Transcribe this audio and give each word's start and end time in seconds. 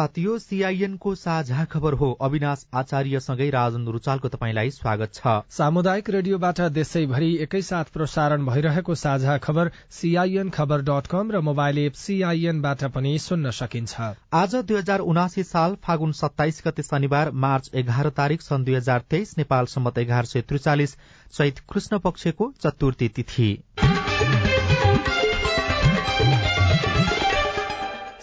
प्रभात 0.00 0.18
यो 0.18 0.38
सीआईएन 0.38 0.96
को 0.96 1.14
साझा 1.14 1.64
खबर 1.64 1.92
हो। 1.92 2.10
अविनाश 2.22 2.64
आचार्यसँगै 2.74 3.48
राजन 3.50 3.84
रुचालको 3.86 4.28
तपाईँलाई 4.28 4.70
स्वागत 4.70 5.12
छ। 5.14 5.32
सामुदायिक 5.50 6.08
रेडियोबाट 6.10 6.60
देशैभरि 6.72 7.28
एकैसाथ 7.42 7.92
प्रसारण 7.92 8.46
भइरहेको 8.46 8.94
साझा 8.94 9.36
खबर 9.38 9.70
सीआईएन 9.92 10.50
खबर 10.50 10.82
डट 10.88 11.06
कम 11.06 11.30
र 11.30 11.40
मोबाइल 11.42 11.78
एप 11.80 12.00
सीआईएनबाट 12.00 12.84
पनि 12.96 13.18
सुन्न 13.20 13.50
सकिन्छ। 13.52 14.00
आज 14.34 14.56
दुई 14.56 14.78
हजार 14.78 15.00
उनासी 15.04 15.42
साल 15.44 15.76
फागुन 15.84 16.12
सत्ताइस 16.14 16.62
गते 16.66 16.82
शनिबार 16.82 17.30
मार्च 17.36 17.70
एघार 17.74 18.08
तारीक 18.16 18.42
सन् 18.42 18.64
दुई 18.64 18.74
हजार 18.74 19.04
तेइस 19.10 19.38
नेपाल 19.38 19.66
सम्मत 19.68 19.98
एघार 19.98 20.24
सय 20.26 20.40
त्रिचालिस 20.48 20.96
चैत 21.32 21.58
कृष्ण 21.68 21.98
पक्षको 22.00 22.52
चतुर्थी 22.60 23.08
तिथि। 23.10 23.52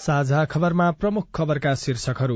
साझा 0.08 0.44
खबरमा 0.46 0.86
प्रमुख 0.92 1.26
खबरका 1.36 1.74
शीर्षकहरू। 1.76 2.36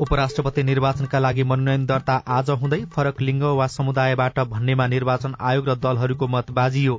उपराष्ट्रपति 0.00 0.62
निर्वाचनका 0.62 1.18
लागि 1.18 1.42
मनोनयन 1.42 1.86
दर्ता 1.86 2.16
आज 2.28 2.50
हुँदै 2.62 2.80
फरक 2.86 3.20
लिङ्ग 3.20 3.42
वा 3.58 3.66
समुदायबाट 3.66 4.40
भन्नेमा 4.50 4.86
निर्वाचन 4.86 5.34
आयोग 5.40 5.68
र 5.68 5.74
दलहरूको 5.76 6.26
मत 6.26 6.50
बाजियो 6.50 6.96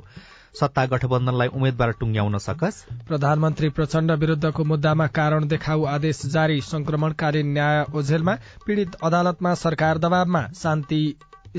सत्ता 0.60 0.86
गठबन्धनलाई 0.86 1.48
उम्मेद्वार 1.48 1.90
टुंग्याउन 2.00 2.38
सकस? 2.38 2.82
प्रधानमन्त्री 3.08 3.68
प्रचण्ड 3.68 4.10
विरूद्धको 4.18 4.64
मुद्दामा 4.64 5.06
कारण 5.06 5.48
देखाउ 5.48 5.84
आदेश 5.84 6.26
जारी। 6.26 6.60
संक्रमणकालीन 6.64 7.52
न्याय 7.52 7.84
ओझेलमा 7.94 8.34
पीड़ित 8.66 8.94
अदालतमा 9.02 9.54
सरकार 9.54 9.98
दबावमा। 9.98 10.46
शान्ति 10.56 11.02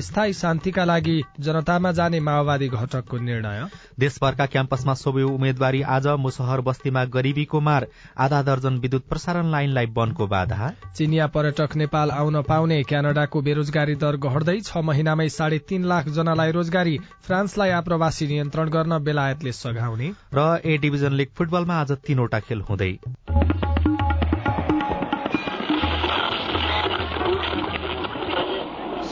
स्थायी 0.00 0.32
शान्तिका 0.32 0.84
लागि 0.84 1.22
जनतामा 1.40 1.90
जाने 1.92 2.20
माओवादी 2.20 2.68
घटकको 2.68 3.18
निर्णय। 3.18 3.64
देशभरका 3.98 4.46
क्याम्पसमा 4.46 4.94
सोभि 4.94 5.22
उम्मेद्वारी 5.24 5.82
आज 5.94 6.06
मुसहर 6.18 6.60
बस्तीमा 6.60 7.04
गरीबीको 7.14 7.60
मार 7.60 7.86
आधा 8.18 8.42
दर्जन 8.42 8.78
विद्युत 8.78 9.06
प्रसारण 9.08 9.50
लाइनलाई 9.50 9.86
बनको 9.92 10.26
बाधा। 10.26 10.70
चिनिया 10.96 11.26
पर्यटक 11.26 11.76
नेपाल 11.76 12.10
आउन 12.10 12.42
पाउने 12.42 12.82
क्यानाडाको 12.82 13.42
बेरोजगारी 13.42 13.94
दर 13.96 14.16
घट्दै 14.18 14.58
छ 14.60 14.84
महिनामै 14.84 15.28
साढे 15.28 15.58
तीन 15.68 15.84
लाख 15.84 16.08
जनालाई 16.10 16.52
रोजगारी 16.52 16.98
फ्रान्सलाई 17.26 17.70
आप्रवासी 17.78 18.26
नियन्त्रण 18.26 18.68
गर्न 18.68 18.98
बेलायतले 19.04 19.52
सघाउने। 19.54 20.12
र 20.34 20.60
ए 20.64 20.76
डिभिजन 20.78 21.12
लिग 21.12 21.28
फुटबलमा 21.38 21.80
आज 21.80 21.92
तीनवटा 22.06 22.40
खेल 22.40 22.60
हुँदै। 22.60 22.92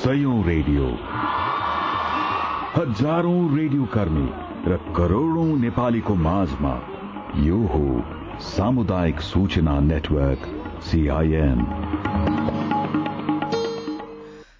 सयौं 0.07 0.35
रेडियो। 0.47 0.89
हजारौं 2.75 3.39
रेडियो 3.57 3.85
कर्मी 3.95 4.27
र 4.67 4.77
करोड़ौं 4.97 5.47
नेपालीको 5.59 6.15
माझमा 6.27 6.75
यो 7.47 7.57
हो 7.73 7.81
सामुदायिक 8.48 9.21
सूचना 9.29 9.75
नेटवर्क 9.87 10.47
सीआईएन 10.83 11.65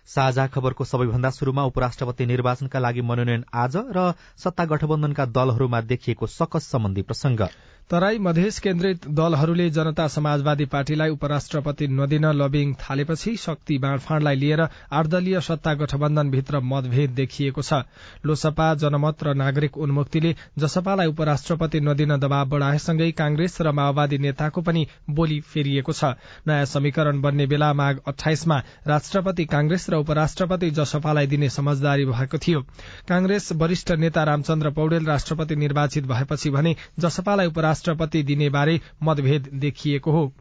साझा 0.09 0.47
खबरको 0.49 0.85
सबैभन्दा 0.87 1.31
शुरूमा 1.31 1.65
उपराष्ट्रपति 1.65 2.27
निर्वाचनका 2.27 2.79
लागि 2.79 3.03
मनोनयन 3.05 3.45
आज 3.61 3.77
र 3.97 4.13
सत्ता 4.45 4.65
गठबन्धनका 4.67 5.27
दलहरूमा 5.33 5.81
देखिएको 5.87 6.27
सकस 6.35 6.71
सम्बन्धी 6.73 7.03
प्रसंग 7.03 7.49
तराई 7.91 8.19
मधेस 8.19 8.59
केन्द्रित 8.59 9.07
दलहरूले 9.09 9.69
जनता 9.71 10.07
समाजवादी 10.09 10.65
पार्टीलाई 10.67 11.11
उपराष्ट्रपति 11.11 11.87
नदिन 11.89 12.25
लबिङ 12.35 12.73
थालेपछि 12.75 13.35
शक्ति 13.37 13.77
बाँडफाँडलाई 13.79 14.37
लिएर 14.37 14.61
आठ 14.61 15.07
दलीय 15.07 15.41
सत्ता 15.41 15.75
गठबन्धनभित्र 15.75 16.61
मतभेद 16.63 17.11
देखिएको 17.11 17.63
छ। 17.63 17.79
लोसपा 18.27 18.75
जनमत 18.75 19.23
र 19.23 19.35
नागरिक 19.35 19.79
उन्मुक्तिले 19.79 20.35
जसपालाई 20.59 21.07
उपराष्ट्रपति 21.07 21.81
नदिन 21.81 22.17
दबाव 22.17 22.49
बढ़ाएसँगै 22.49 23.11
कांग्रेस 23.13 23.61
र 23.61 23.73
माओवादी 23.73 24.19
नेताको 24.19 24.63
पनि 24.63 24.87
बोली 25.11 25.39
फेरिएको 25.47 25.93
छ। 25.93 26.11
नयाँ 26.47 26.65
समीकरण 26.67 27.21
बन्ने 27.21 27.47
बेला 27.47 27.73
माघ 27.73 27.97
अठाइसमा 28.07 28.59
राष्ट्रपति 28.87 29.45
कांग्रेस 29.47 29.89
र 29.91 30.03
उपराष्ट्रपति 30.03 30.71
जसपालाई 30.73 31.27
दिने 31.27 31.51
समझदारी 31.51 32.05
भएको 32.07 32.39
थियो। 32.39 32.67
कांग्रेस 33.09 33.53
वरिष्ठ 33.55 33.93
नेता 33.95 34.25
रामचन्द्र 34.25 34.71
पौडेल 34.73 35.07
राष्ट्रपति 35.07 35.57
निर्वाचित 35.57 36.07
भएपछि 36.07 36.51
भने 36.51 36.77
जसपालाई 36.99 37.47
राष्ट्रपति 37.77 38.23
दिने 38.23 38.49
बारे 38.51 38.81
मतभेद 39.03 39.49
देखिएको 39.55 40.13
हो। 40.13 40.33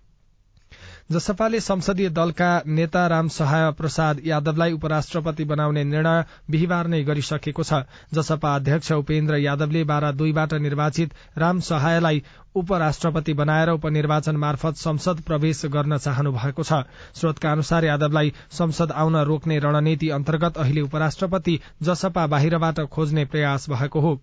जसपाले 1.11 1.59
संसदीय 1.59 2.09
दलका 2.09 2.49
नेता 2.67 3.05
राम 3.07 3.27
सहाय 3.27 3.71
प्रसाद 3.71 4.21
यादवलाई 4.25 4.71
उपराष्ट्रपति 4.71 5.43
बनाउने 5.45 5.83
निर्णय 5.83 6.23
बिहिबार 6.51 6.87
नै 6.87 7.03
गरिसकेको 7.03 7.63
छ 7.63 7.81
जसपा 8.13 8.55
अध्यक्ष 8.55 8.91
उपेन्द्र 8.93 9.37
यादवले 9.37 9.83
बाह्र 9.83 10.11
दुईबाट 10.13 10.53
निर्वाचित 10.63 11.13
राम 11.37 11.59
सहायलाई 11.61 12.23
उपराष्ट्रपति 12.55 13.33
बनाएर 13.35 13.69
उपनिर्वाचन 13.69 14.35
मार्फत 14.37 14.77
संसद 14.77 15.21
प्रवेश 15.21 15.65
गर्न 15.71 15.97
चाहनु 15.97 16.31
भएको 16.33 16.63
छ। 16.63 16.83
स्रोतका 17.13 17.51
अनुसार 17.51 17.85
यादवलाई 17.85 18.33
संसद 18.51 18.91
आउन 18.93 19.17
रोक्ने 19.29 19.59
रणनीति 19.59 20.09
अन्तर्गत 20.11 20.57
अहिले 20.57 20.81
उपराष्ट्रपति 20.81 21.59
जसपा 21.83 22.27
बाहिरबाट 22.27 22.79
खोज्ने 22.89 23.25
प्रयास 23.25 23.69
भएको 23.69 24.01
हो। 24.01 24.21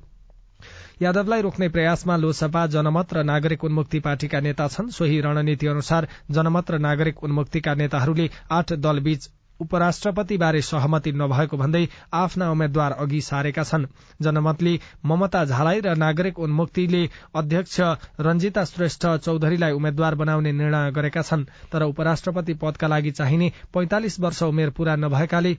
यादवलाई 1.01 1.43
रोक्ने 1.43 1.69
प्रयासमा 1.69 2.17
लोकसभा 2.17 2.67
जनमत 2.69 3.13
र 3.15 3.23
नागरिक 3.25 3.65
उन्मुक्ति 3.65 4.01
पार्टीका 4.01 4.41
नेता 4.41 4.69
छन्। 4.69 4.91
सोही 4.91 5.21
रणनीति 5.21 5.67
अनुसार 5.67 6.09
जनमत 6.31 6.71
र 6.71 6.79
नागरिक 6.79 7.23
उन्मुक्तिका 7.25 7.75
नेताहरूले 7.75 8.29
आठ 8.51 8.73
दलबीच 8.79 9.29
उपराष्ट्रपति 9.61 10.37
बारे 10.39 10.61
सहमति 10.63 11.13
नभएको 11.13 11.57
भन्दै 11.57 11.87
आफ्ना 12.13 12.51
उम्मेद्वार 12.51 12.93
अघि 12.93 13.21
सारेका 13.21 13.63
छन्। 13.63 13.87
जनमतले 14.23 14.79
ममता 15.07 15.45
झालाई 15.45 15.81
र 15.81 15.95
नागरिक 15.97 16.39
उन्मुक्तिले 16.39 17.03
अध्यक्ष 17.37 17.81
रंजिता 18.21 18.65
श्रेष्ठ 18.65 19.07
चौधरीलाई 19.19 19.73
उम्मेद्वार 19.73 20.15
बनाउने 20.15 20.53
निर्णय 20.53 20.91
गरेका 20.93 21.23
छन्। 21.23 21.45
तर 21.73 21.83
उपराष्ट्रपति 21.83 22.55
पदका 22.55 22.87
लागि 22.89 23.11
चाहिने 23.11 23.53
पैंतालिस 23.75 24.21
वर्ष 24.21 24.43
उमेर 24.43 24.71
पूरा 24.71 24.97
नभएकाले 24.97 25.57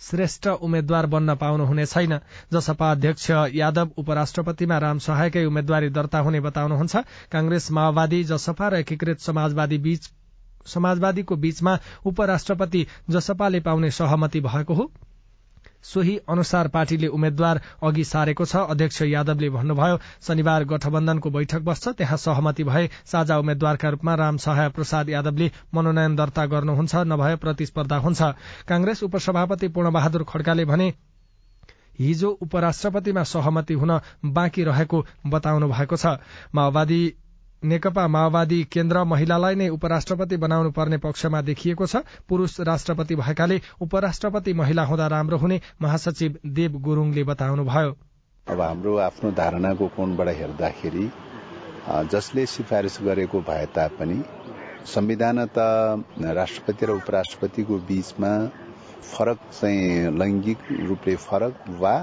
श्रेष्ठ 0.00 0.46
उम्मेद्वार 0.48 1.06
बन्न 1.06 1.34
पाउनुहुने 1.34 1.86
छैन। 1.86 2.18
जसपा 2.52 2.90
अध्यक्ष 2.90 3.30
यादव 3.54 3.90
उपराष्ट्रपतिमा 3.96 4.78
राम 4.78 4.98
सहायकै 4.98 5.44
उम्मेद्वारी 5.44 5.88
दर्ता 5.90 6.18
हुने 6.18 6.40
बताउनुहुन्छ। 6.40 6.96
कांग्रेस 7.32 7.70
माओवादी 7.72 8.22
जसपा 8.24 8.68
र 8.68 8.74
एकीकृत 8.76 9.20
समाजवादी 9.20 9.78
बीच 9.78 10.10
समाजवादीको 10.66 11.36
बीचमा 11.36 11.78
उपराष्ट्रपति 12.06 12.86
जसपाले 13.10 13.60
पाउने 13.60 13.90
सहमति 13.90 14.40
भएको 14.40 14.74
हो। 14.74 14.90
सोही 15.86 16.16
अनुसार 16.28 16.68
पार्टीले 16.68 17.06
उम्मेद्वार 17.08 17.60
अघि 17.82 18.04
सारेको 18.04 18.44
छ। 18.44 18.56
अध्यक्ष 18.68 19.02
यादवले 19.04 19.50
भन्नुभयो 19.50 19.98
शनिबार 20.26 20.64
गठबन्धनको 20.66 21.30
बैठक 21.30 21.60
बस्छ 21.62 21.88
त्यहाँ 21.96 22.16
सहमति 22.18 22.64
भए 22.64 22.88
साझा 23.06 23.38
उम्मेद्वारका 23.38 23.88
रूपमा 23.88 24.14
राम 24.16 24.36
सहाय 24.36 24.68
प्रसाद 24.70 25.08
यादवले 25.08 25.50
मनोनयन 25.74 26.16
दर्ता 26.16 26.46
गर्नुहुन्छ 26.46 26.94
नभए 27.06 27.36
प्रतिस्पर्धा 27.38 27.96
हुन्छ। 27.98 28.22
कांग्रेस 28.68 29.02
उपसभापति 29.02 29.68
पूर्णबहादुर 29.68 30.24
खड्काले 30.24 30.64
भने 30.64 30.92
हिजो 31.98 32.30
उपराष्ट्रपतिमा 32.42 33.22
सहमति 33.24 33.74
हुन 33.74 34.00
बाँकी 34.26 34.64
रहेको 34.64 35.04
बताउनु 35.26 35.68
भएको 35.68 35.96
छ। 35.96 36.18
माओवादी 36.54 37.00
नेकपा 37.66 38.06
माओवादी 38.08 38.62
केन्द्र 38.72 39.04
महिलालाई 39.04 39.54
नै 39.54 39.68
उपराष्ट्रपति 39.76 40.36
बनाउनु 40.38 40.70
पर्ने 40.72 40.98
पक्षमा 41.04 41.40
देखिएको 41.42 41.86
छ। 41.86 42.02
पुरूष 42.28 42.60
राष्ट्रपति 42.68 43.14
भएकाले 43.16 43.60
उपराष्ट्रपति 43.82 44.52
महिला 44.54 44.84
हुँदा 44.86 45.06
राम्रो 45.14 45.38
हुने 45.38 45.60
महासचिव 45.82 46.38
देव 46.58 46.78
गुरूङले 46.86 47.24
बताउनुभयो। 47.30 47.96
अब 48.46 48.60
हाम्रो 48.60 48.96
आफ्नो 49.02 49.30
धारणाको 49.32 49.86
कोणबाट 49.96 50.28
हेर्दाखेरि 50.38 51.08
जसले 52.12 52.44
सिफारिस 52.46 52.98
गरेको 53.02 53.40
भए 53.48 53.66
तापनि 53.74 54.22
संविधान 54.86 55.44
त 55.56 55.58
राष्ट्रपति 56.38 56.86
र 56.86 56.90
उपराष्ट्रपतिको 57.02 57.78
बीचमा 57.88 58.32
फरक 59.10 59.38
चाहिँ 59.52 60.12
लैङ्गिक 60.18 60.58
रूपले 60.88 61.16
फरक 61.26 61.64
वा 61.80 61.96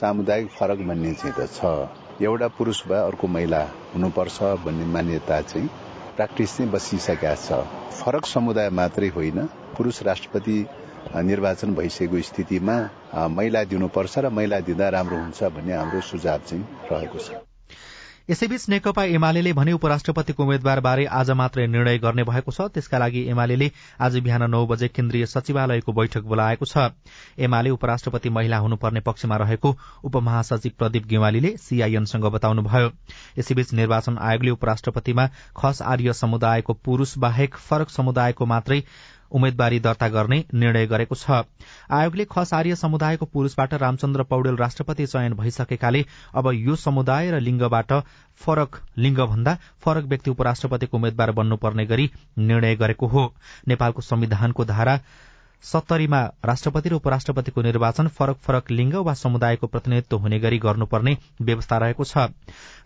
सामुदायिक 0.00 0.48
फरक 0.58 0.78
भन्ने 0.88 1.12
चाहिँ 1.14 1.34
त 1.38 1.48
छ। 1.52 2.03
एउटा 2.22 2.48
पुरुष 2.58 2.86
भए 2.88 2.98
अर्को 3.00 3.26
महिला 3.26 3.60
हुनुपर्छ 3.94 4.42
भन्ने 4.64 4.84
मान्यता 4.86 5.40
चाहिँ 5.42 5.68
प्र्याक्टिस 6.16 6.56
चाहिँ 6.56 6.70
बसिसकेका 6.70 7.34
छ। 7.36 7.58
फरक 7.98 8.26
समुदाय 8.26 8.70
मात्रै 8.70 9.08
होइन। 9.16 9.38
पुरुष 9.76 10.02
राष्ट्रपति 10.06 10.56
निर्वाचन 11.26 11.74
भइसकेको 11.74 12.20
स्थितिमा 12.30 12.76
महिला 13.34 13.64
दिनुपर्छ 13.66 14.18
र 14.18 14.30
महिला 14.30 14.60
दिँदा 14.62 14.88
राम्रो 14.94 15.18
हुन्छ 15.18 15.42
भन्ने 15.58 15.74
हाम्रो 15.74 16.00
सुझाव 16.00 16.40
चाहिँ 16.46 16.64
रहेको 16.92 17.18
छ। 17.18 17.43
यसैबीच 18.30 18.68
नेकपा 18.68 19.02
एमाले 19.04 19.52
भने 19.52 19.72
उपराष्ट्रपतिको 19.72 20.42
उम्मेद्वार 20.42 20.80
बारे 20.80 21.04
आज 21.12 21.30
मात्रै 21.30 21.66
निर्णय 21.66 21.98
गर्ने 21.98 22.24
भएको 22.24 22.52
छ। 22.52 22.68
त्यसका 22.72 22.98
लागि 22.98 23.24
एमाले 23.28 23.70
आज 24.00 24.16
बिहान 24.18 24.48
नौ 24.50 24.64
बजे 24.66 24.88
केन्द्रीय 24.88 25.26
सचिवालयको 25.28 25.92
बैठक 25.92 26.24
बोलाएको 26.24 26.64
छ। 26.64 26.88
एमाले 27.38 27.70
उपराष्ट्रपति 27.70 28.30
महिला 28.30 28.58
हुनुपर्ने 28.64 29.00
पक्षमा 29.04 29.36
रहेको 29.36 29.76
उपमहासचिव 30.04 30.72
प्रदीप 30.78 31.06
गेवालीले 31.06 31.50
सीआईएनसँग 31.60 32.24
बताउनुभयो। 32.32 32.88
यसैबीच 33.38 33.72
निर्वाचन 33.74 34.16
आयोगले 34.16 34.50
उपराष्ट्रपतिमा 34.56 35.28
खस 35.56 35.82
आर्य 35.84 36.12
समुदायको 36.14 36.72
पुरूष 36.80 37.16
बाहेक 37.18 37.56
फरक 37.60 37.90
समुदायको 37.90 38.46
मात्रै 38.46 38.80
उम्मेद्वारी 39.30 39.80
दर्ता 39.80 40.08
गर्ने 40.08 40.44
निर्णय 40.54 40.86
गरेको 40.86 41.14
छ। 41.14 41.42
आयोगले 41.90 42.24
खस 42.24 42.54
आर्य 42.54 42.76
समुदायको 42.76 43.26
पुरूषबाट 43.26 43.74
रामचन्द्र 43.74 44.22
पौडेल 44.22 44.56
राष्ट्रपति 44.56 45.06
चयन 45.06 45.34
भइसकेकाले 45.34 46.04
अब 46.34 46.50
यो 46.54 46.76
समुदाय 46.76 47.30
र 47.30 47.40
लिङ्गबाट 47.40 47.92
फरक 48.40 48.80
लिङ्गभन्दा 48.98 49.56
फरक 49.80 50.04
व्यक्ति 50.04 50.30
उपराष्ट्रपतिको 50.30 50.96
उम्मेद्वार 50.96 51.32
बन्नुपर्ने 51.32 51.86
गरी 51.86 52.10
निर्णय 52.38 52.76
गरेको 52.76 53.06
हो। 53.06 53.32
नेपालको 53.68 54.02
संविधानको 54.02 54.64
धारा 54.64 55.00
सत्तरीमा 55.64 56.20
राष्ट्रपति 56.44 56.88
र 56.88 56.94
उपराष्ट्रपतिको 56.94 57.62
निर्वाचन 57.62 58.08
फरक 58.08 58.36
फरक 58.46 58.70
लिङ्ग 58.70 58.94
वा 59.06 59.14
समुदायको 59.14 59.66
प्रतिनिधित्व 59.66 60.16
हुने 60.16 60.38
गरी 60.40 60.58
गर्नुपर्ने 60.58 61.16
व्यवस्था 61.40 61.78
रहेको 61.78 62.04
छ। 62.04 62.28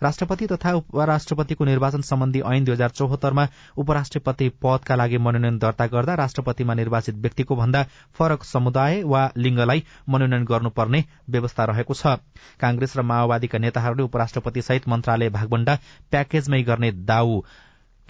राष्ट्रपति 0.02 0.46
तथा 0.46 0.72
उपराष्ट्रपतिको 0.74 1.64
निर्वाचन 1.64 2.02
सम्बन्धी 2.02 2.40
ऐन 2.46 2.64
दुई 2.64 2.74
हजार 2.74 2.90
चौहत्तरमा 2.90 3.48
उपराष्ट्रपति 3.78 4.48
पदका 4.62 4.94
लागि 4.94 5.18
मनोनयन 5.18 5.58
दर्ता 5.58 5.86
गर्दा 5.86 6.14
राष्ट्रपतिमा 6.22 6.74
निर्वाचित 6.74 7.14
व्यक्तिको 7.18 7.56
भन्दा 7.56 7.82
फरक 8.18 8.44
समुदाय 8.46 9.02
वा 9.04 9.28
लिङ्गलाई 9.36 9.84
मनोनयन 10.08 10.44
गर्नुपर्ने 10.44 11.04
व्यवस्था 11.30 11.64
रहेको 11.64 11.94
छ। 11.94 12.16
कांग्रेस 12.60 12.96
र 12.96 13.02
माओवादीका 13.02 13.58
नेताहरूले 13.58 14.02
उपराष्ट्रपति 14.02 14.62
सहित 14.62 14.88
मन्त्रालय 14.88 15.28
भागभण्डा 15.30 15.78
प्याकेजमै 16.10 16.62
गर्ने 16.62 16.92
दाउ 17.10 17.40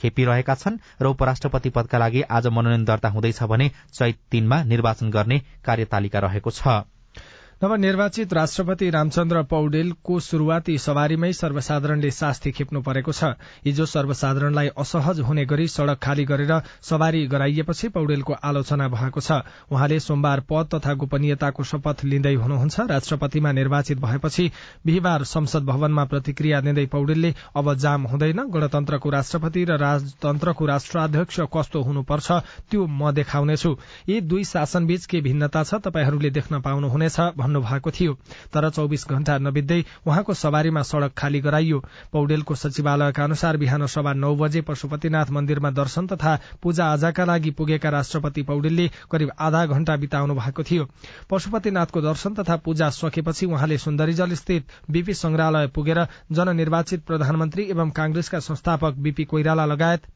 खेपिरहेका 0.00 0.54
छन् 0.56 0.78
र 1.02 1.06
उपराष्ट्रपति 1.08 1.70
पदका 1.70 1.98
लागि 1.98 2.22
आज 2.32 2.46
मनोनयन 2.50 2.84
दर्ता 2.84 3.08
हुँदैछ 3.08 3.42
भने 3.44 3.70
चैत 3.92 4.18
तीनमा 4.30 4.62
निर्वाचन 4.64 5.10
गर्ने 5.10 5.40
कार्यतालिका 5.64 6.18
रहेको 6.20 6.50
छ। 6.52 6.80
नवनिर्वाचित 7.62 8.32
राष्ट्रपति 8.32 8.88
रामचन्द्र 8.90 9.42
पौडेलको 9.42 10.18
शुरूआती 10.20 10.76
सवारीमै 10.78 11.32
सर्वसाधारणले 11.32 12.10
शास्ति 12.10 12.50
खेप्नु 12.50 12.80
परेको 12.80 13.12
छ। 13.12 13.34
हिजो 13.64 13.86
सर्वसाधारणलाई 13.86 14.68
असहज 14.78 15.20
हुने 15.20 15.44
गरी 15.44 15.66
सड़क 15.68 15.98
खाली 15.98 16.24
गरेर 16.24 16.52
सवारी 16.82 17.26
गराइएपछि 17.26 17.88
पौडेलको 17.88 18.32
आलोचना 18.32 18.88
भएको 18.88 19.20
छ। 19.20 19.42
उहाँले 19.74 19.98
सोमबार 20.00 20.40
पद 20.46 20.68
तथा 20.74 20.94
गोपनीयताको 20.94 21.64
शपथ 21.64 22.04
लिँदै 22.04 22.34
हुनुहुन्छ। 22.36 22.80
राष्ट्रपतिमा 22.90 23.52
निर्वाचित 23.52 23.98
भएपछि 23.98 24.50
बिहिबार 24.86 25.24
संसद 25.26 25.66
भवनमा 25.66 26.04
प्रतिक्रिया 26.14 26.60
दिँदै 26.60 26.86
पौडेलले 26.94 27.34
अब 27.58 27.74
जाम 27.74 28.06
हुँदैन। 28.06 28.38
गणतन्त्रको 28.54 29.10
राष्ट्रपति 29.10 29.64
र 29.64 29.78
राजतन्त्रको 29.82 30.66
राष्ट्राध्यक्ष 30.66 31.40
कस्तो 31.50 31.82
हुनुपर्छ 31.82 32.30
त्यो 32.70 32.86
म 32.86 33.10
देखाउनेछु। 33.10 33.76
यी 34.08 34.20
दुई 34.22 34.44
शासनबीच 34.46 35.06
के 35.06 35.20
भिन्नता 35.20 35.64
छ 35.64 35.82
तपाईँहरूले 35.82 36.30
देख्न 36.30 36.60
पाउनुहुनेछ 36.62 37.20
भन्नुभएको 37.48 37.90
थियो। 37.90 38.14
तर 38.52 38.68
चौविस 38.70 39.06
घण्टा 39.08 39.38
नबित्दै 39.38 39.82
उहाँको 40.06 40.34
सवारीमा 40.34 40.82
सड़क 40.84 41.12
खाली 41.16 41.40
गराइयो। 41.40 41.78
पौडेलको 42.12 42.54
सचिवालयका 42.54 43.24
अनुसार 43.24 43.56
बिहान 43.56 43.86
सभा 43.88 44.12
नौ 44.14 44.34
बजे 44.36 44.60
पशुपतिनाथ 44.62 45.30
मन्दिरमा 45.30 45.70
दर्शन 45.72 46.06
तथा 46.06 46.38
पूजा 46.62 46.86
आजाका 46.86 47.24
लागि 47.24 47.50
पुगेका 47.50 47.88
राष्ट्रपति 47.88 48.42
पौडेलले 48.42 48.88
करिब 49.10 49.30
आधा 49.40 49.64
घण्टा 49.66 49.96
बिताउनु 49.96 50.34
भएको 50.34 50.62
थियो। 50.62 50.88
पशुपतिनाथको 51.30 52.00
दर्शन 52.00 52.34
तथा 52.34 52.56
पूजा 52.58 52.90
सकेपछि 52.90 53.46
उहाँले 53.46 53.78
सुन्दरीजल 53.78 54.34
स्थित 54.34 54.66
बीपी 54.90 55.14
संग्रहालय 55.14 55.66
पुगेर 55.74 56.06
जननिर्वाचित 56.32 57.04
प्रधानमन्त्री 57.06 57.68
एवं 57.70 57.90
कांग्रेसका 57.90 58.38
संस्थापक 58.40 58.94
बीपी 58.98 59.24
कोइराला 59.24 59.66
लगायत 59.66 60.06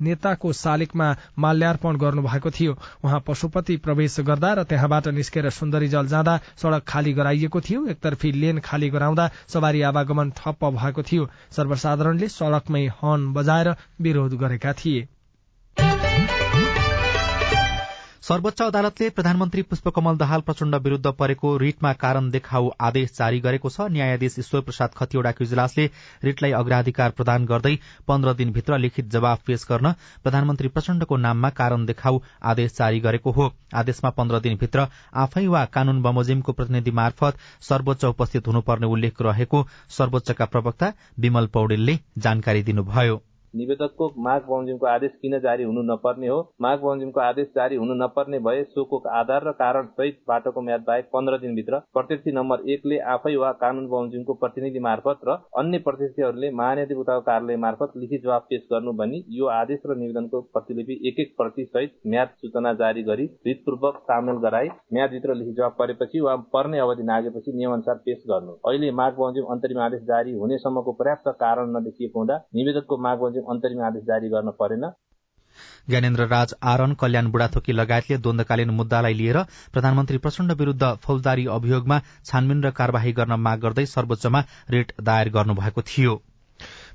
नेताको 0.00 0.52
शालिगमा 0.52 1.08
माल्यार्पण 1.38 1.96
गर्नुभएको 1.96 2.50
थियो। 2.50 2.76
उहाँ 3.04 3.20
पशुपति 3.26 3.76
प्रवेश 3.76 4.20
गर्दा 4.20 4.52
र 4.52 4.64
त्यहाँबाट 4.64 5.08
निस्केर 5.08 5.50
सुन्दरी 5.50 5.88
जल 5.88 6.06
जाँदा 6.06 6.38
सड़क 6.56 6.84
खाली 6.88 7.12
गराइएको 7.12 7.60
थियो। 7.60 7.86
एकतर्फी 7.86 8.32
लेन 8.32 8.58
खाली 8.60 8.90
गराउँदा 8.90 9.30
सवारी 9.48 9.82
आवागमन 9.82 10.30
ठप्प 10.36 10.64
भएको 10.64 11.02
थियो। 11.02 11.28
सर्वसाधारणले 11.50 12.28
सड़कमै 12.28 12.86
हर्न 13.02 13.32
बजाएर 13.32 13.74
विरोध 14.00 14.34
गरेका 14.38 14.72
थिए। 14.72 15.08
सर्वोच्च 18.28 18.60
अदालतले 18.62 19.08
प्रधानमन्त्री 19.10 19.62
पुष्पकमल 19.64 20.16
दाहाल 20.18 20.40
प्रचण्ड 20.46 20.74
विरूद्ध 20.84 21.10
परेको 21.18 21.56
रिटमा 21.58 21.92
कारण 22.00 22.28
देखाउ 22.30 22.68
आदेश 22.80 23.12
जारी 23.18 23.38
गरेको 23.40 23.68
छ। 23.68 23.86
न्यायाधीश 23.90 24.34
ईश्वर 24.38 24.60
प्रसाद 24.62 24.90
खतिवड़ाको 24.96 25.44
इजलासले 25.44 25.86
रिटलाई 26.24 26.52
अग्राधिकार 26.58 27.10
प्रदान 27.16 27.46
गर्दै 27.48 27.72
पन्ध्र 28.08 28.34
दिनभित्र 28.40 28.78
लिखित 28.78 29.08
जवाफ 29.10 29.40
पेश 29.46 29.64
गर्न 29.70 29.92
प्रधानमन्त्री 30.24 30.68
प्रचण्डको 30.68 31.16
नाममा 31.16 31.50
कारण 31.60 31.86
देखाउ 31.86 32.20
आदेश 32.44 32.76
जारी 32.78 33.00
गरेको 33.00 33.30
हो। 33.32 33.48
आदेशमा 33.74 34.10
पन्ध्र 34.18 34.40
दिनभित्र 34.40 34.86
आफै 35.24 35.46
वा 35.46 35.64
कानून 35.72 36.02
बमोजिमको 36.02 36.52
प्रतिनिधि 36.52 36.90
मार्फत 37.00 37.40
सर्वोच्च 37.62 38.04
उपस्थित 38.04 38.46
हुनुपर्ने 38.46 38.92
उल्लेख 38.92 39.22
रहेको 39.22 39.64
सर्वोच्चका 39.98 40.44
प्रवक्ता 40.52 40.92
विमल 41.18 41.46
पौडेलले 41.48 41.98
जानकारी 42.18 42.62
दिनुभयो। 42.62 43.20
निवेदकको 43.54 44.10
माग 44.18 44.42
बमोजिमको 44.48 44.86
आदेश 44.86 45.12
किन 45.22 45.38
जारी 45.40 45.64
हुनु 45.64 45.82
नपर्ने 45.82 46.28
हो? 46.28 46.38
माग 46.62 46.80
बमोजिमको 46.80 47.20
आदेश 47.20 47.46
जारी 47.56 47.76
हुनु 47.76 47.94
नपर्ने 47.94 48.38
भए 48.40 48.62
सोको 48.64 49.02
आधार 49.18 49.46
र 49.48 49.52
कारण 49.58 49.86
सहित 49.98 50.18
बाटोको 50.28 50.60
म्याद 50.62 50.84
बाहेक 50.86 51.08
पन्ध्र 51.12 51.38
दिनभित्र 51.38 51.78
प्रत्यक्ष 51.94 52.32
नम्बर 52.34 52.68
एकले 52.70 52.98
आफै 53.12 53.34
वा 53.36 53.52
कानून 53.62 53.86
बमोजिमको 53.88 54.34
प्रतिनिधि 54.42 54.80
मार्फत 54.80 55.20
र 55.28 55.36
अन्य 55.58 55.78
प्रत्यक्षहरूले 55.86 56.50
महानिधिवक्ताको 56.60 57.20
कार्यालय 57.28 57.56
मार्फत 57.64 57.92
लिखित 57.96 58.22
जवाब 58.22 58.46
पेश 58.50 58.66
गर्नु 58.72 58.92
भनी 59.00 59.22
यो 59.38 59.46
आदेश 59.54 59.80
र 59.86 59.96
निवेदनको 59.98 60.40
प्रतिलिपि 60.52 60.98
एक 61.08 61.20
एक 61.20 61.34
प्रति 61.38 61.64
सहित 61.66 61.94
म्याद 62.06 62.34
सूचना 62.36 62.72
जारी 62.82 63.02
गरी 63.02 63.26
रितपूर्वक 63.46 64.02
सामेल 64.02 64.42
गराई 64.44 64.68
म्यादभित्र 64.94 65.34
लिखित 65.34 65.56
जवाब 65.56 65.76
परेपछि 65.78 66.20
वा 66.20 66.36
पर्ने 66.52 66.78
अवधि 66.78 67.02
नागेपछि 67.04 67.52
नियमअनुसार 67.52 68.02
पेश 68.04 68.22
गर्नु। 68.30 68.52
अहिले 68.68 68.90
माग 69.00 69.12
बमोजिम 69.14 69.52
अन्तरिम 69.52 69.80
आदेश 69.80 70.02
जारी 70.08 70.32
हुनेसम्मको 70.38 70.92
पर्याप्त 71.00 71.28
कारण 71.40 71.76
नदेखिएको 71.76 72.18
हुँदा 72.18 72.36
निवेदकको 72.54 72.96
माग 73.02 73.18
अन्तरिम 73.46 73.84
आदेश 73.86 74.04
जारी 74.04 74.28
गर्न 74.28 74.50
परेन। 74.60 74.90
ज्ञानेन्द्र 75.88 76.26
राज 76.28 76.54
आरन 76.62 76.92
कल्याण 76.94 77.30
बुढाथोकी 77.30 77.72
लगायतले 77.72 78.18
द्वन्दकालीन 78.18 78.70
मुद्दालाई 78.70 79.14
लिएर 79.14 79.38
प्रधानमन्त्री 79.72 80.18
प्रचण्ड 80.18 80.52
विरूद्ध 80.60 80.94
फौजदारी 81.04 81.46
अभियोगमा 81.56 82.00
छानबिन 82.24 82.64
र 82.64 82.70
कार्यवाही 82.78 83.12
गर्न 83.18 83.40
माग 83.46 83.60
गर्दै 83.60 83.86
सर्वोच्चमा 83.88 84.44
रिट 84.70 84.92
दायर 85.02 85.28
गर्नुभएको 85.30 85.82
थियो। 85.82 86.14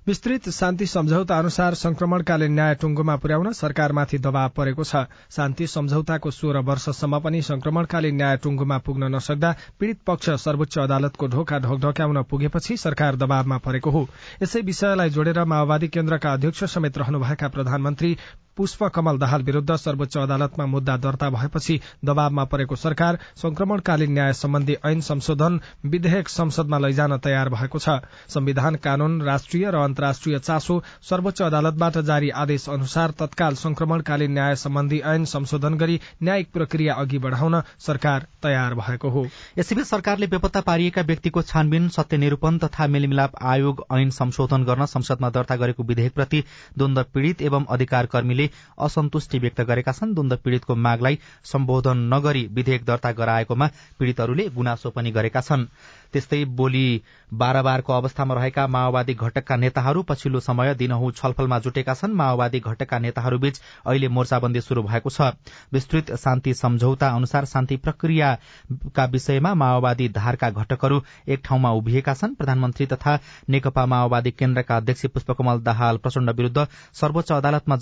विस्तृत 0.07 0.49
शान्ति 0.49 0.85
सम्झौता 0.85 1.37
अनुसार 1.39 1.73
संक्रमणकालीन 1.73 2.53
न्याय 2.53 2.73
टुंगोमा 2.75 3.15
पुर्याउन 3.15 3.51
सरकारमाथि 3.53 4.17
दबाव 4.19 4.49
परेको 4.49 4.83
छ। 4.83 5.03
शान्ति 5.31 5.67
सम्झौताको 5.67 6.31
सोह्र 6.31 6.59
वर्षसम्म 6.59 7.19
पनि 7.19 7.41
संक्रमणकालीन 7.41 8.15
न्याय 8.15 8.37
टुंगोमा 8.43 8.77
पुग्न 8.83 9.15
नसक्दा 9.15 9.55
पीड़ित 9.79 9.99
पक्ष 10.07 10.29
सर्वोच्च 10.43 10.77
अदालतको 10.79 11.27
ढोका 11.27 11.59
ढकढक्याउन 11.59 12.21
पुगेपछि 12.23 12.77
सरकार 12.77 13.15
दबावमा 13.15 13.57
परेको 13.63 13.91
हो। 13.91 14.07
यसै 14.43 14.61
विषयलाई 14.61 15.09
जोडेर 15.09 15.43
माओवादी 15.45 15.87
केन्द्रका 15.87 16.33
अध्यक्ष 16.33 16.63
समेत 16.75 16.97
रहनुभएका 16.97 17.47
प्रधानमन्त्री 17.47 18.17
पुष्प 18.57 18.83
कमल 18.95 19.17
दाहाल 19.17 19.43
विरूद्ध 19.43 19.75
सर्वोच्च 19.75 20.17
अदालतमा 20.17 20.65
मुद्दा 20.65 20.95
दर्ता 21.03 21.29
भएपछि 21.29 21.79
दबावमा 22.05 22.43
परेको 22.45 22.75
सरकार 22.75 23.17
संक्रमणकालीन 23.37 24.11
न्याय 24.13 24.33
सम्बन्धी 24.33 24.75
ऐन 24.85 24.99
संशोधन 25.01 25.59
विधेयक 25.85 26.29
संसदमा 26.29 26.77
लैजान 26.79 27.17
तयार 27.19 27.49
भएको 27.49 27.79
छ। 27.79 27.89
संविधान 28.29 28.75
कानून 28.83 29.21
राष्ट्रिय 29.21 29.69
र 29.71 29.75
अन्तर्राष्ट्रिय 29.77 30.39
चासो 30.39 30.81
सर्वोच्च 31.09 31.41
अदालतबाट 31.41 31.97
जारी 32.03 32.29
आदेश 32.41 32.67
अनुसार 32.69 33.11
तत्काल 33.19 33.55
संक्रमणकालीन 33.55 34.31
न्याय 34.33 34.55
सम्बन्धी 34.55 34.99
ऐन 35.05 35.25
संशोधन 35.33 35.77
गरी 35.77 35.99
न्यायिक 36.23 36.51
प्रक्रिया 36.53 36.93
अघि 36.95 37.17
बढ़ाउन 37.25 37.61
सरकार 37.79 38.27
तयार 38.43 38.75
भएको 38.75 39.09
हो। 39.09 39.25
यसैबीच 39.57 39.87
सरकारले 39.87 40.27
बेपत्ता 40.27 40.61
पारिएका 40.61 41.01
व्यक्तिको 41.01 41.41
छानबिन 41.43 41.89
सत्य 41.89 42.17
निरूपण 42.17 42.57
तथा 42.59 42.87
मेलमिलाप 42.87 43.43
आयोग 43.55 43.83
ऐन 43.93 44.09
संशोधन 44.11 44.63
गर्न 44.63 44.85
संसदमा 44.85 45.29
दर्ता 45.31 45.55
गरेको 45.55 45.83
विधेयकप्रति 45.83 46.43
द्वन्द 46.77 47.05
पीड़ित 47.13 47.41
एवं 47.41 47.65
अधिकार 47.69 48.05
कर्मीले 48.13 48.42
असन्तुष्टि 48.79 49.39
व्यक्त 49.39 49.61
गरेका 49.61 49.91
छन्। 49.91 50.13
द्वन्द 50.13 50.33
पीड़ितको 50.43 50.75
मागलाई 50.77 51.19
सम्बोधन 51.43 51.97
नगरी 52.13 52.47
विधेयक 52.51 52.85
दर्ता 52.85 53.11
गराएकोमा 53.11 53.67
पीड़ितहरूले 53.99 54.49
गुनासो 54.49 54.89
पनि 54.89 55.11
गरेका 55.11 55.41
छन्। 55.41 55.65
त्यस्तै 56.13 56.43
बोली 56.53 57.01
बारबारको 57.33 57.93
अवस्थामा 57.93 58.33
रहेका 58.35 58.67
माओवादी 58.67 59.13
घटकका 59.15 59.55
नेताहरू 59.55 60.01
पछिल्लो 60.03 60.39
समय 60.39 60.73
दिनहु 60.75 61.11
छलफलमा 61.11 61.59
जुटेका 61.59 61.93
छन्। 61.93 62.13
माओवादी 62.13 62.59
घटकका 62.59 62.99
नेताहरूबीच 62.99 63.61
अहिले 63.85 64.07
मोर्चाबन्दी 64.09 64.61
शुरू 64.61 64.83
भएको 64.83 65.09
छ। 65.09 65.33
विस्तृत 65.73 66.13
शान्ति 66.15 66.53
सम्झौता 66.53 67.09
अनुसार 67.09 67.45
शान्ति 67.45 67.77
प्रक्रियाका 67.77 69.05
विषयमा 69.05 69.53
माओवादी 69.53 70.09
धारका 70.09 70.49
घटकहरू 70.51 71.01
एक 71.27 71.41
ठाउँमा 71.45 71.71
उभिएका 71.71 72.13
छन्। 72.13 72.35
प्रधानमन्त्री 72.35 72.85
तथा 72.85 73.19
नेकपा 73.49 73.85
माओवादी 73.85 74.31
केन्द्रका 74.33 74.77
अध्यक्ष 74.77 75.05
पुष्पकमल 75.07 75.59
दाहाल 75.61 75.97
प्रचण्ड 75.97 76.29
विरूद्ध 76.29 76.67
सर्वोच्च 76.93 77.31
अदालतमा 77.31 77.75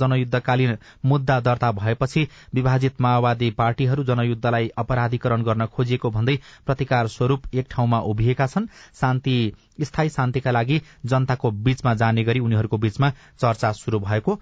जनयुद्धकालीन 0.52 0.78
मुद्दा 1.06 1.40
दर्ता 1.40 1.72
भएपछि 1.72 2.28
विभाजित 2.54 3.02
माओवादी 3.02 3.50
पार्टीहरू 3.52 4.04
जनयुद्धलाई 4.04 4.70
अपराधीकरण 4.78 5.44
गर्न 5.44 5.66
खोजिएको 5.68 6.10
भन्दै 6.12 6.38
प्रतिकार 6.66 7.08
स्वरूप 7.08 7.44
एक 7.54 7.68
ठाउँमा 7.70 8.00
उभिएका 8.02 8.48
छन्। 8.48 8.68
शान्ति 8.94 9.36
स्थायी 9.82 10.10
शान्तिका 10.10 10.52
लागि 10.52 10.82
जनताको 11.06 11.52
बीचमा 11.64 11.94
जाने 11.94 12.24
गरी 12.24 12.40
उनीहरूको 12.40 12.78
बीचमा 12.78 13.10
चर्चा 13.40 13.72
शुरू 13.74 14.00
भएको 14.02 14.40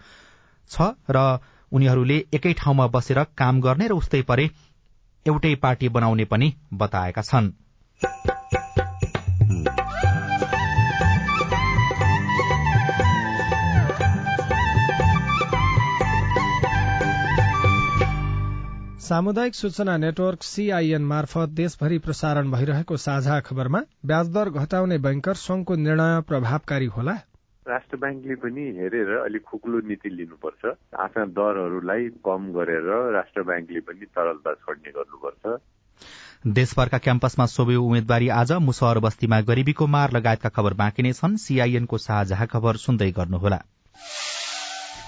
छ 0.71 0.93
र 1.09 1.39
उनीहरूले 1.71 2.17
एकै 2.33 2.53
ठाउँमा 2.53 2.87
बसेर 2.89 3.23
काम 3.37 3.61
गर्ने 3.61 3.87
र 3.87 3.93
उस्तै 3.93 4.21
परे 4.23 4.49
एउटै 5.25 5.55
पार्टी 5.55 5.89
बनाउने 5.89 6.25
पनि 6.25 6.53
बताएका 6.73 7.21
छन्। 7.21 7.51
सामुदायिक 18.99 19.55
सूचना 19.55 19.97
नेटवर्क 19.97 20.43
सीआईएन 20.43 21.01
मार्फत 21.01 21.49
देशभरि 21.49 21.97
प्रसारण 21.97 22.51
भइरहेको 22.51 22.97
साझा 22.97 23.39
खबरमा 23.39 23.79
ब्याजदर 24.05 24.49
घटाउने 24.49 24.97
बैंकर 24.97 25.33
संघको 25.33 25.75
निर्णय 25.75 26.21
प्रभावकारी 26.21 26.85
होला। 26.85 27.11
राष्ट्र 27.67 27.97
ब्याङ्कले 27.97 28.35
पनि 28.35 28.65
हेरेर 28.77 29.11
अलिक 29.17 29.43
खुकुलो 29.43 29.79
नीति 29.87 30.09
लिनुपर्छ। 30.09 30.75
आफ्ना 30.99 31.25
दरहरूलाई 31.39 32.09
कम 32.27 32.51
गरेर 32.51 32.91
राष्ट्र 33.13 33.43
ब्याङ्कले 33.43 33.79
पनि 33.79 34.05
तरलता 34.05 34.53
छोड्ने 34.53 34.91
गर्नुपर्छ। 34.91 35.59
देशभरका 36.47 36.97
क्याम्पसमा 36.97 37.45
सोभि 37.45 37.75
उम्मेद्वारी 37.75 38.29
आज 38.41 38.51
मुसहर 38.67 38.99
बस्तीमा 38.99 39.41
गरिबीको 39.41 39.87
मार 39.87 40.11
लगायतका 40.11 40.49
खबर 40.49 40.73
बाँकी 40.73 41.03
नै 41.03 41.13
छन्। 41.13 41.37
सीआईएनको 41.37 41.97
साझा 41.97 42.45
खबर 42.45 42.75
सुन्दै 42.75 43.11
गर्नुहोला। 43.11 43.61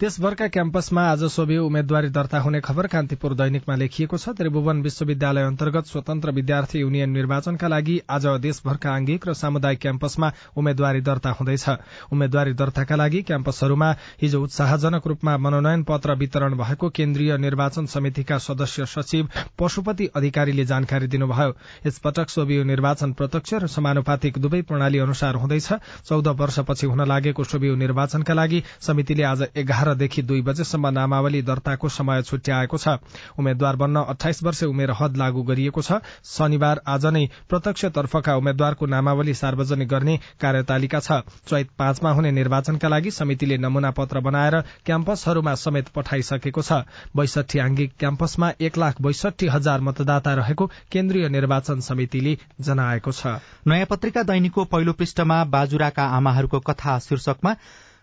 देशभरका 0.00 0.46
क्याम्पसमा 0.48 1.02
आज 1.08 1.22
सोभि 1.30 1.56
उम्मेद्वारी 1.56 2.08
दर्ता 2.10 2.38
हुने 2.40 2.60
खबर 2.60 2.86
कान्तिपुर 2.86 3.34
दैनिकमा 3.34 3.74
लेखिएको 3.76 4.18
छ। 4.18 4.28
त्रिभुवन 4.34 4.80
विश्वविद्यालय 4.82 5.42
अन्तर्गत 5.44 5.86
स्वतन्त्र 5.86 6.30
विद्यार्थी 6.34 6.78
युनियन 6.80 7.10
निर्वाचनका 7.10 7.68
लागि 7.68 8.00
आज 8.10 8.26
देशभरका 8.42 8.90
आंगिक 8.90 9.28
र 9.28 9.34
सामुदायिक 9.34 9.80
क्याम्पसमा 9.80 10.30
उम्मेद्वारी 10.58 11.00
दर्ता 11.00 11.30
हुँदैछ। 11.30 11.68
उम्मेद्वारी 12.10 12.52
दर्ताका 12.54 12.96
लागि 12.96 13.22
क्याम्पसहरूमा 13.22 13.90
हिजो 14.22 14.42
उत्साहजनक 14.42 15.06
रूपमा 15.06 15.36
मनोनयन 15.38 15.82
पत्र 15.84 16.14
वितरण 16.18 16.56
भएको 16.58 16.90
केन्द्रीय 16.90 17.36
निर्वाचन 17.38 17.86
समितिका 17.86 18.38
सदस्य 18.40 18.86
सचिव 18.86 19.28
पशुपति 19.58 20.10
अधिकारीले 20.16 20.64
जानकारी 20.64 21.06
दिनुभयो। 21.06 21.54
यसपटक 21.86 22.30
सोभियो 22.30 22.64
निर्वाचन 22.64 23.12
प्रत्यक्ष 23.14 23.54
र 23.54 23.66
समानुपातिक 23.68 24.38
दुवै 24.38 24.62
प्रणाली 24.66 24.98
अनुसार 24.98 25.34
हुँदैछ। 25.36 25.72
चौध 26.02 26.28
वर्षपछि 26.34 26.86
हुन 26.86 27.06
लागेको 27.06 27.44
सोभियो 27.46 27.74
निर्वाचनका 27.76 28.34
लागि 28.34 28.62
समितिले 28.80 29.22
आज 29.24 29.46
एघार 29.54 29.82
एघारदेखि 29.84 30.22
दुई 30.22 30.40
बजेसम्म 30.42 30.88
नामावली 30.88 31.40
दर्ताको 31.44 31.88
समय 31.90 32.22
छुट्याएको 32.24 32.76
छ। 32.78 32.88
उम्मेद्वार 33.36 33.76
बन्न 33.76 34.04
अठाइस 34.08 34.42
वर्ष 34.42 34.62
उमेर 34.64 34.90
हद 34.90 35.16
लागू 35.16 35.42
गरिएको 35.44 35.82
छ। 35.82 36.00
शनिबार 36.24 36.80
आज 36.88 37.06
नै 37.06 37.24
प्रत्यक्ष 37.48 37.84
तर्फका 37.92 38.36
उम्मेद्वारको 38.36 38.86
नामावली 38.86 39.34
सार्वजनिक 39.34 39.88
गर्ने 39.88 40.16
कार्यतालिका 40.40 41.00
छ। 41.00 41.20
चैत 41.44 41.68
पाँचमा 41.78 42.10
हुने 42.10 42.30
निर्वाचनका 42.32 42.88
लागि 42.88 43.10
समितिले 43.10 43.58
नमूना 43.58 43.90
पत्र 43.92 44.20
बनाएर 44.20 44.60
क्याम्पसहरूमा 44.86 45.54
समेत 45.54 45.88
पठाइसकेको 45.94 46.62
छ। 46.62 46.80
बैसठी 47.12 47.58
आंगिक 47.60 47.92
क्याम्पसमा 47.98 48.52
एक 48.60 48.78
लाख 48.78 49.00
बैसठी 49.02 49.46
हजार 49.48 49.80
मतदाता 49.80 50.34
रहेको 50.34 50.66
केन्द्रीय 50.90 51.28
निर्वाचन 51.28 51.80
समितिले 51.84 52.36
जनाएको 52.60 53.12
छ। 53.12 53.36
नयाँ 53.68 53.86
पत्रिका 53.86 54.22
दैनिकको 54.24 54.64
पहिलो 54.64 54.92
पृष्ठमा 54.94 55.44
बाजुराका 55.52 56.04
आमाहरूको 56.16 56.60
कथा 56.62 56.98
शीर्षकमा 57.00 57.56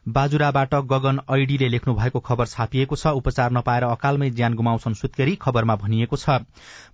बाजुराबाट 0.05 0.73
गगन 0.91 1.19
ऐडीले 1.31 1.67
लेख्नु 1.69 1.93
भएको 1.93 2.19
खबर 2.19 2.45
छापिएको 2.45 2.95
छ। 2.95 3.07
उपचार 3.15 3.51
नपाएर 3.51 3.83
अकालमै 3.83 4.29
ज्यान 4.31 4.53
गुमाउँछन् 4.53 4.93
सुत्केरी 4.93 5.35
खबरमा 5.35 5.75
भनिएको 5.75 6.17
छ। 6.17 6.37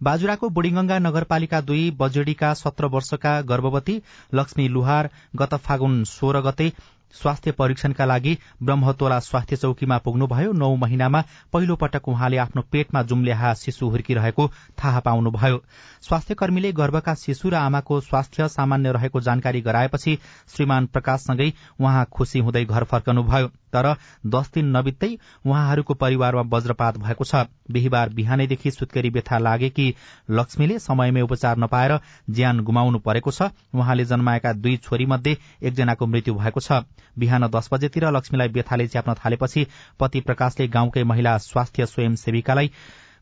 बाजुराको 0.03 0.49
बुढीगंगा 0.49 0.97
नगरपालिका 0.99 1.61
दुई 1.61 1.89
बजेडीका 1.97 2.53
सत्र 2.53 2.85
वर्षका 2.87 3.33
गर्भवती 3.47 3.95
लक्ष्मी 4.33 4.67
लुहार 4.69 5.09
गत 5.35 5.55
फागुन 5.63 6.03
सोह्र 6.03 6.41
गते 6.41 6.71
स्वास्थ्य 7.11 7.51
परीक्षणका 7.51 8.05
लागि 8.05 8.37
ब्रह्मतोला 8.63 9.19
स्वास्थ्य 9.19 9.55
चौकीमा 9.55 9.97
पुग्नुभयो। 9.97 10.51
नौ 10.51 10.75
महिनामा 10.75 11.23
पहिलो 11.53 11.75
पटक 11.75 12.07
उहाँले 12.09 12.37
आफ्नो 12.37 12.61
पेटमा 12.71 13.03
जुम्ल्याहा 13.03 13.53
शिशु 13.53 13.89
हुर्किरहेको 13.89 14.47
थाहा 14.83 14.99
पाउनुभयो। 14.99 15.63
स्वास्थ्य 16.01 16.35
कर्मीले 16.35 16.71
गर्भका 16.71 17.13
शिशु 17.15 17.49
र 17.49 17.55
आमाको 17.55 17.99
स्वास्थ्य 18.01 18.47
सामान्य 18.47 18.91
रहेको 18.91 19.21
जानकारी 19.21 19.61
गराएपछि 19.61 20.17
श्रीमान 20.55 20.85
प्रकाशसँगै 20.85 21.53
उहाँ 21.79 22.05
खुशी 22.11 22.39
हुँदै 22.39 22.65
घर 22.65 22.83
फर्कनुभयो। 22.83 23.49
तर 23.77 23.95
दश 24.25 24.49
दिन 24.53 24.75
नबित्दै 24.75 25.09
उहाँहरूको 25.45 25.93
परिवारमा 25.95 26.41
वज्रपात 26.49 26.97
भएको 26.97 27.23
छ। 27.23 27.45
बिहिबार 27.71 28.09
बिहानैदेखि 28.09 28.71
सुत्केरी 28.71 29.09
व्यथा 29.09 29.37
लागेकी 29.37 29.87
लक्ष्मीले 30.31 30.79
समयमै 30.79 31.21
उपचार 31.21 31.57
नपाएर 31.57 31.97
ज्यान 32.29 32.59
गुमाउनु 32.59 32.99
परेको 32.99 33.31
छ। 33.31 33.49
उहाँले 33.75 34.05
जन्माएका 34.05 34.53
दुई 34.53 34.77
छोरी 34.77 35.05
मध्ये 35.05 35.37
एकजनाको 35.63 36.05
मृत्यु 36.05 36.33
भएको 36.33 36.59
छ। 36.59 36.83
बिहान 37.19 37.47
दस 37.47 37.69
बजेतिर 37.73 38.09
लक्ष्मीलाई 38.11 38.47
व्यथाले 38.49 38.87
च्याप्न 38.87 39.13
थालेपछि 39.13 39.67
पति 39.99 40.19
प्रकाशले 40.21 40.67
गाउँकै 40.67 41.03
महिला 41.03 41.37
स्वास्थ्य 41.39 41.85
स्वयंसेविकालाई 41.85 42.71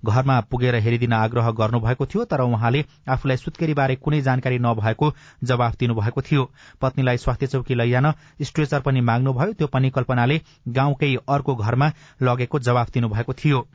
घरमा 0.05 0.39
पुगेर 0.51 0.75
हेरिदिन 0.77 1.13
आग्रह 1.13 1.51
गर्नुभएको 1.51 2.05
थियो 2.05 2.25
तर 2.25 2.41
उहाँले 2.41 2.83
आफूलाई 3.09 3.37
सुत्केरीबारे 3.37 3.95
कुनै 3.97 4.21
जानकारी 4.21 4.59
नभएको 4.59 5.13
जवाफ 5.43 5.77
दिनुभएको 5.79 6.21
थियो। 6.21 6.49
पत्नीलाई 6.81 7.17
स्वास्थ्य 7.17 7.47
चौकी 7.47 7.75
लैजान 7.75 8.11
स्ट्रेचर 8.41 8.79
पनि 8.81 9.01
माग्नुभयो 9.03 9.53
त्यो 9.53 9.67
पनि 9.67 9.89
कल्पनाले 9.91 10.41
गाउँकै 10.73 11.15
अर्को 11.29 11.55
घरमा 11.57 11.91
लगेको 12.21 12.59
जवाफ 12.59 12.91
दिनुभएको 12.91 13.33
थियो। 13.35 13.65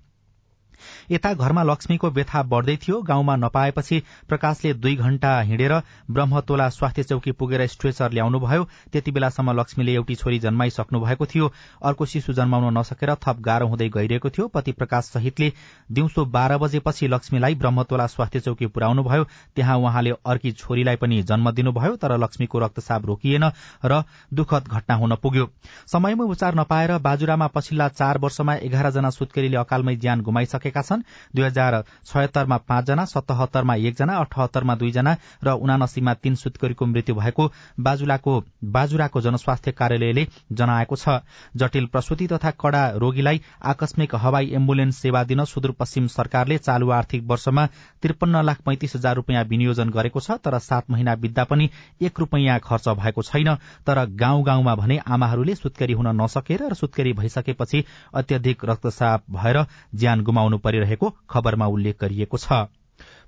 यता 1.11 1.33
घरमा 1.35 1.63
लक्ष्मीको 1.63 2.11
व्यथा 2.11 2.43
बढ़दै 2.45 2.77
थियो। 2.79 3.01
गाउँमा 3.03 3.37
नपाएपछि 3.37 4.03
प्रकाशले 4.29 4.73
दुई 4.75 4.95
घण्टा 4.97 5.31
हिँडेर 5.41 5.75
ब्रह्मतोला 6.11 6.69
स्वास्थ्य 6.71 7.03
चौकी 7.03 7.33
पुगेर 7.33 7.67
स्ट्रेचर 7.67 8.13
ल्याउनुभयो 8.13 8.65
त्यति 8.93 9.11
बेलासम्म 9.11 9.53
लक्ष्मीले 9.61 9.95
एउटी 9.95 10.15
छोरी 10.15 10.39
जन्माइसक्नु 10.39 11.01
भएको 11.01 11.27
थियो। 11.27 11.53
अर्को 11.83 12.07
शिशु 12.07 12.33
जन्माउन 12.33 12.79
नसकेर 12.79 13.15
थप 13.19 13.41
गाह्रो 13.41 13.67
हुँदै 13.69 13.89
गइरहेको 13.91 14.31
थियो। 14.31 14.49
पति 14.51 14.73
प्रकाश 14.73 15.05
सहितले 15.07 15.53
दिउँसो 15.91 16.25
बाह्र 16.27 16.59
बजेपछि 16.59 17.09
लक्ष्मीलाई 17.09 17.55
ब्रह्मतोला 17.55 18.07
स्वास्थ्य 18.09 18.41
चौकी 18.41 18.67
पुर्याउनुभयो 18.69 19.25
त्यहाँ 19.57 19.77
उहाँले 19.79 20.11
अर्की 20.27 20.53
छोरीलाई 20.55 20.97
पनि 20.97 21.23
जन्म 21.23 21.51
दिनुभयो 21.51 21.97
तर 21.97 22.17
लक्ष्मीको 22.19 22.59
रक्तसाप 22.59 23.07
रोकिएन 23.07 23.51
र 23.85 24.03
दुखद 24.35 24.69
घटना 24.69 24.95
हुन 24.95 25.15
पुग्यो। 25.17 25.49
समयमै 25.87 26.25
उपचार 26.25 26.55
नपाएर 26.55 26.97
बाजुरामा 27.01 27.47
पछिल्ला 27.55 27.89
चार 27.91 28.19
वर्षमा 28.19 28.55
एघारजना 28.63 29.11
सुत्केरीले 29.11 29.57
अकालमै 29.57 29.97
ज्यान 29.97 30.21
गुमाइसके 30.21 30.70
सकेका 30.71 30.83
छन्। 30.83 31.03
दुई 31.35 31.45
हजार 31.45 31.83
छयत्तरमा 32.07 32.57
पाँचजना 32.69 33.05
सतहत्तरमा 33.05 33.75
एकजना 33.77 34.15
अठहत्तरमा 34.17 34.75
दुईजना 34.75 35.17
र 35.45 35.49
उनासीमा 35.53 36.15
तीन 36.15 36.35
सुत्करीको 36.37 36.87
मृत्यु 36.87 37.15
भएको 37.15 37.51
बाजुलाको 37.81 38.33
बाजुराको 38.65 39.21
जनस्वास्थ्य 39.21 39.73
कार्यालयले 39.73 40.27
जनाएको 40.53 40.97
छ। 40.97 41.21
जटिल 41.57 41.87
प्रसूति 41.87 42.27
तथा 42.27 42.51
कड़ा 42.53 42.89
रोगीलाई 42.97 43.41
आकस्मिक 43.65 44.15
हवाई 44.15 44.51
एम्बुलेन्स 44.55 44.97
सेवा 44.99 45.23
दिन 45.25 45.45
सुदूरपश्चिम 45.45 46.07
सरकारले 46.09 46.59
चालू 46.59 46.91
आर्थिक 46.91 47.25
वर्षमा 47.27 47.67
त्रिपन्न 48.03 48.43
लाख 48.45 48.61
पैंतिस 48.67 48.97
हजार 48.97 49.17
रूपियाँ 49.17 49.45
विनियोजन 49.45 49.91
गरेको 49.91 50.21
छ 50.21 50.39
तर 50.45 50.59
सात 50.61 50.91
महिना 50.91 51.15
बित्दा 51.17 51.45
पनि 51.45 51.71
एक 52.01 52.21
रूपियाँ 52.21 52.59
खर्च 52.61 52.89
भएको 52.91 53.23
छैन। 53.23 53.55
तर 53.87 54.05
गाउँ 54.17 54.43
गाउँमा 54.45 54.75
भने 54.75 54.99
आमाहरूले 55.09 55.55
सुत्केरी 55.55 55.93
हुन 55.93 56.09
नसकेर 56.21 56.63
र 56.63 56.75
सुत्केरी 56.75 57.13
भइसकेपछि 57.13 57.85
अत्यधिक 58.15 58.65
रक्तसाप 58.65 59.25
भएर 59.31 59.65
ज्यान 59.95 60.23
गुमाउनु 60.23 60.59
परिरहेको 60.61 61.15
खबरमा 61.31 61.67
उल्लेख 61.69 62.01
गरिएको 62.01 62.39
छ। 62.39 62.61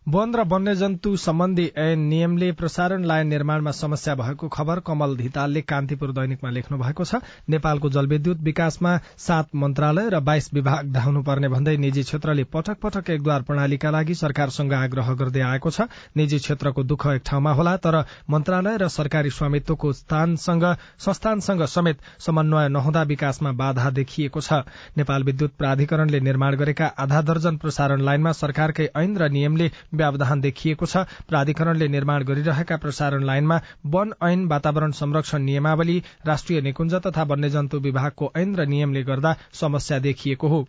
वन 0.06 0.32
र 0.35 0.42
वन्यजन्तु 0.50 1.16
सम्बन्धी 1.16 1.64
ऐन 1.78 1.99
नियमले 2.02 2.50
प्रसारण 2.52 3.04
लाइन 3.04 3.26
निर्माणमा 3.28 3.71
समस्या 3.71 4.14
भएको 4.14 4.49
खबर 4.49 4.78
कमल 4.87 5.14
धितालले 5.16 5.61
कान्तिपुर 5.62 6.12
दैनिकमा 6.12 6.50
लेख्नु 6.50 6.78
भएको 6.78 7.04
छ। 7.04 7.21
नेपालको 7.49 7.88
जलविद्युत 7.88 8.40
विकासमा 8.42 8.97
सात 9.18 9.54
मन्त्रालय 9.54 10.09
र 10.11 10.21
बाइस 10.21 10.49
विभाग 10.54 10.90
धाउनुपर्ने 10.92 11.49
भन्दै 11.49 11.76
निजी 11.76 12.02
क्षेत्रले 12.02 12.44
पटक 12.50 12.80
पटक 12.82 13.11
एकद्वार 13.11 13.42
प्रणालीका 13.42 13.90
लागि 13.90 14.14
सरकारसँग 14.14 14.73
आग्रह 14.75 15.12
गर्दै 15.14 15.40
आएको 15.40 15.71
छ। 15.71 15.87
निजी 16.16 16.38
क्षेत्रको 16.38 16.82
दुःख 16.82 17.06
एक 17.14 17.23
ठाउँमा 17.23 17.52
होला 17.54 17.76
तर 17.78 18.02
मन्त्रालय 18.26 18.76
र 18.82 18.88
सरकारी 18.90 19.30
स्वामित्वको 19.30 19.92
संस्थानसँग 19.92 21.62
समेत 21.68 22.02
समन्वय 22.18 22.68
नहुँदा 22.75 23.02
विकासमा 23.06 23.52
बाधा 23.54 23.90
देखिएको 23.92 24.40
छ। 24.40 24.66
नेपाल 24.99 25.23
विद्युत 25.23 25.54
प्राधिकरणले 25.59 26.21
निर्माण 26.21 26.59
गरेका 26.59 26.92
आधा 26.99 27.23
दर्जन 27.23 27.56
प्रसारण 27.62 28.02
लाइनमा 28.02 28.32
सरकारकै 28.35 28.90
ऐन 28.97 29.16
र 29.16 29.30
नियमले 29.30 29.71
व्यवधान 29.94 30.40
देखिएको 30.40 30.87
छ। 30.87 31.04
प्राधिकरणले 31.28 31.88
निर्माण 31.88 32.25
गरिरहेका 32.25 32.76
प्रसारण 32.76 33.25
लाइनमा 33.25 33.61
वन 33.87 34.12
ऐन 34.22 34.46
वातावरण 34.49 34.90
संरक्षण 34.92 35.42
नियमावली 35.42 36.02
राष्ट्रिय 36.26 36.61
निकुञ्ज 36.61 36.94
तथा 37.06 37.22
वन्यजन्तु 37.32 37.80
विभागको 37.80 38.32
ऐन 38.37 38.54
र 38.56 38.66
नियमले 38.66 39.02
गर्दा 39.04 39.37
समस्या 39.54 39.99
देखिएको 39.99 40.49
हो। 40.49 40.66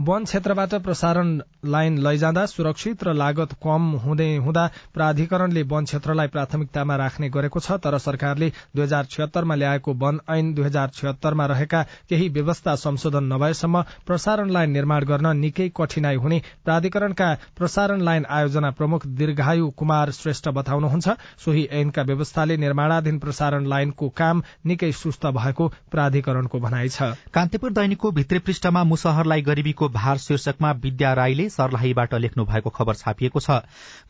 वन 0.00 0.24
क्षेत्रबाट 0.24 0.74
प्रसारण 0.84 1.28
लाइन 1.64 1.98
लैजाँदा 1.98 2.44
सुरक्षित 2.46 3.02
र 3.04 3.12
लागत 3.14 3.52
कम 3.62 3.90
हुँदै 4.04 4.36
हुँदा 4.36 4.66
प्राधिकरणले 4.94 5.62
वन 5.62 5.84
क्षेत्रलाई 5.84 6.26
प्राथमिकतामा 6.28 6.96
राख्ने 6.96 7.28
गरेको 7.28 7.60
छ 7.60 7.72
तर 7.78 7.98
सरकारले 7.98 8.48
दुई 8.76 8.82
हजार 8.82 9.04
छिहत्तरमा 9.10 9.54
ल्याएको 9.54 9.92
वन 10.02 10.18
ऐन 10.30 10.52
दुई 10.54 10.64
हजार 10.64 10.90
छिहत्तरमा 10.94 11.46
रहेका 11.46 11.82
केही 12.08 12.28
व्यवस्था 12.28 12.74
संशोधन 12.76 13.24
नभएसम्म 13.32 13.82
प्रसारण 14.06 14.50
लाइन 14.50 14.70
निर्माण 14.70 15.04
गर्न 15.04 15.36
निकै 15.36 15.68
कठिनाई 15.76 16.16
हुने 16.16 16.40
प्राधिकरणका 16.64 17.32
प्रसारण 17.58 18.00
लाइन 18.00 18.26
आयोजना 18.30 18.70
प्रमुख 18.80 19.06
दीर्घायु 19.06 19.70
कुमार 19.76 20.10
श्रेष्ठ 20.12 20.48
बताउनुहुन्छ। 20.48 21.08
सोही 21.44 21.66
ऐनका 21.72 22.02
व्यवस्थाले 22.02 22.56
निर्माणाधीन 22.56 23.18
प्रसारण 23.18 23.66
लाइनको 23.66 24.08
काम 24.16 24.42
निकै 24.66 24.92
सुस्त 24.94 25.26
भएको 25.38 25.68
प्राधिकरणको 25.92 26.58
भनाइ 26.58 26.88
छ। 26.88 27.12
कान्तिपुर 27.34 27.72
दैनिकको 27.72 28.10
भित्री 28.12 28.38
पृष्ठमा 28.38 28.84
मुसहरलाई 28.84 29.42
गरिबीको 29.42 29.81
भार 29.88 30.18
शीर्षकमा 30.18 30.70
विद्या 30.72 31.12
राईले 31.12 31.48
सर्लाहीबाट 31.48 32.14
लेख्नु 32.14 32.44
भएको 32.44 32.70
खबर 32.70 32.94
छापिएको 32.94 33.40
छ। 33.40 33.50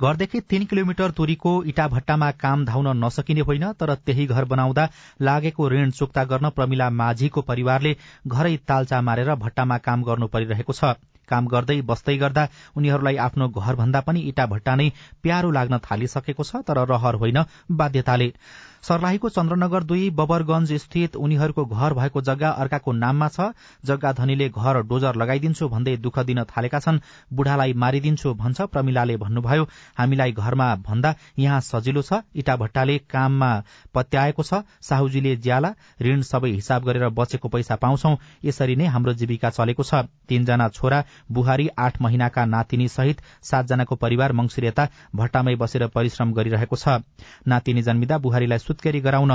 घरदेखि 0.00 0.40
तीन 0.40 0.64
किलोमिटर 0.64 1.10
दूरीको 1.10 1.52
इटा 1.64 1.88
भट्टामा 1.88 2.30
काम 2.38 2.64
धाउन 2.64 2.96
नसकिने 3.04 3.40
होइन 3.40 3.72
तर 3.72 3.94
त्यही 3.96 4.26
घर 4.26 4.44
बनाउँदा 4.44 4.88
लागेको 5.20 5.68
ऋण 5.68 5.90
चुक्ता 5.92 6.24
गर्न 6.24 6.50
प्रमिला 6.50 6.90
माझीको 6.90 7.40
परिवारले 7.42 7.96
घरै 8.26 8.56
तालचा 8.68 9.00
मारेर 9.00 9.34
भट्टामा 9.36 9.78
काम 9.78 10.02
गर्नु 10.02 10.26
परिरहेको 10.26 10.72
छ। 10.72 10.94
काम 11.28 11.46
गर्दै 11.46 11.80
बस्दै 11.82 12.16
गर्दा 12.18 12.48
उनीहरूलाई 12.76 13.16
आफ्नो 13.16 13.48
घरभन्दा 13.48 14.00
पनि 14.00 14.20
इटा 14.28 14.46
भट्टा 14.46 14.74
नै 14.74 14.88
प्यारो 15.22 15.50
लाग्न 15.50 15.78
थालिसकेको 15.80 16.44
छ 16.44 16.60
तर 16.66 16.84
रहर 16.88 17.14
होइन 17.14 17.38
बाध्यताले। 17.70 18.28
सर्लाहीको 18.82 19.28
चन्द्रनगर 19.28 19.82
दुई 19.84 20.08
बबरगंज 20.10 20.72
स्थित 20.74 21.16
उनीहरूको 21.16 21.64
घर 21.64 21.94
भएको 21.94 22.20
जग्गा 22.20 22.48
अर्काको 22.62 22.92
नाममा 22.94 23.28
छ। 23.28 23.54
जग्गा 23.84 24.12
धनीले 24.12 24.48
घर 24.50 24.80
डोजर 24.84 25.14
लगाइदिन्छु 25.16 25.68
भन्दै 25.68 25.96
दुःख 25.98 26.18
दिन 26.26 26.42
थालेका 26.46 26.78
छन्। 26.80 26.98
बुढालाई 27.32 27.72
मारिदिन्छु 27.74 28.34
भन्छ 28.34 28.60
प्रमिलाले 28.72 29.16
भन्नुभयो। 29.16 29.68
हामीलाई 29.98 30.32
घरमा 30.34 30.74
भन्दा 30.82 31.14
यहाँ 31.38 31.60
सजिलो 31.62 32.02
छ 32.02 32.22
इटा 32.34 32.56
भट्टाले 32.56 32.98
काममा 33.06 33.52
पत्याएको 33.94 34.42
छ। 34.42 34.62
साहुजीले 34.82 35.36
ज्याला 35.38 35.70
ऋण 36.02 36.22
सबै 36.22 36.50
हिसाब 36.50 36.84
गरेर 36.84 37.08
बचेको 37.10 37.48
पैसा 37.48 37.76
पाउँछौ। 37.76 38.16
यसरी 38.44 38.76
नै 38.76 38.86
हाम्रो 38.88 39.14
जीविका 39.14 39.50
चलेको 39.52 39.82
छ। 39.84 40.10
तीनजना 40.28 40.68
छोरा 40.70 41.04
बुहारी 41.30 41.68
आठ 41.78 42.02
महिनाका 42.02 42.44
नातिनी 42.46 42.88
सहित 42.88 43.22
सातजनाको 43.42 43.94
परिवार 43.94 44.32
मंगिर 44.32 44.64
यता 44.64 44.88
भट्टामै 45.14 45.54
बसेर 45.54 45.86
परिश्रम 45.94 46.32
गरिरहेको 46.32 46.76
छ। 46.76 46.98
नातिनी 47.46 47.82
जन्मिँदा 47.82 48.18
बुहारीलाई 48.18 48.58
सुत्केरी 48.72 49.00
गराउन 49.00 49.32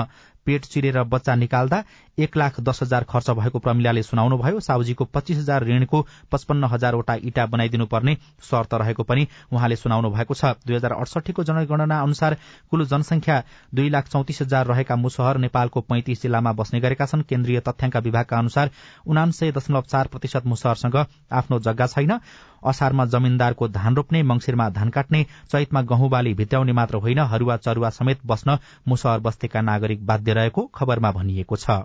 पेट 0.48 0.66
चिरेर 0.66 1.04
बच्चा 1.06 1.36
निकाल्दा 1.36 1.84
एक 2.18 2.38
लाख 2.38 2.60
दस 2.60 2.80
हजार 2.82 3.04
खर्च 3.04 3.30
भएको 3.30 3.60
प्रमिलाले 3.60 4.02
सुनाउनुभयो। 4.04 4.60
साउजीको 4.60 5.06
पच्चीस 5.06 5.38
हजार 5.38 5.64
ऋणको 5.66 6.02
पचपन्न 6.32 6.64
हजारवटा 6.66 7.16
इटा 7.24 7.46
बनाइदिनु 7.46 7.86
पर्ने 7.86 8.16
शर्त 8.42 8.74
रहेको 8.74 9.04
पनि 9.04 9.28
उहाँले 9.54 9.76
सुनाउनु 9.76 10.10
भएको 10.10 10.34
छ। 10.34 10.56
दुई 10.66 10.76
हजार 10.76 10.92
अडसठीको 10.94 11.44
जनगणना 11.44 12.00
अनुसार 12.02 12.38
कुल 12.72 12.86
जनसंख्या 12.88 13.44
दुई 13.76 13.90
लाख 13.90 14.08
चौतिस 14.08 14.42
हजार 14.42 14.66
रहेका 14.68 14.96
मुसहर 14.98 15.38
नेपालको 15.38 15.82
पैंतिस 15.84 16.22
जिल्लामा 16.22 16.52
बस्ने 16.54 16.80
गरेका 16.80 17.06
छन्। 17.06 17.28
केन्द्रीय 17.30 17.60
तथ्याङ्क 17.68 17.98
विभागका 18.00 18.38
अनुसार 18.40 18.72
उनान्सय 19.06 19.52
दशमलव 19.52 19.86
चार 19.86 20.08
प्रतिशत 20.08 20.46
मुसहरसँग 20.48 20.96
आफ्नो 21.32 21.60
जग्गा 21.60 21.88
छैन। 21.88 22.20
असारमा 22.66 23.06
जमीनदारको 23.06 23.68
धान 23.70 23.96
रोप्ने 23.96 24.22
मंगिरमा 24.24 24.70
धान 24.70 24.90
काट्ने 24.90 25.24
चैतमा 25.52 25.82
गहुँ 25.84 26.10
बाली 26.10 26.34
भित्याउने 26.34 26.74
मात्र 26.74 26.98
होइन। 26.98 27.20
हरुवा 27.22 27.58
चरुवा 27.58 27.90
समेत 27.92 28.26
बस्न 28.26 28.58
मुसहर 28.88 29.20
बस्तीका 29.20 29.62
नागरिक 29.62 30.06
बाध्य 30.06 30.34
रहेको 30.38 30.66
खबरमा 30.76 31.12
भनिएको 31.12 31.56
छ। 31.58 31.84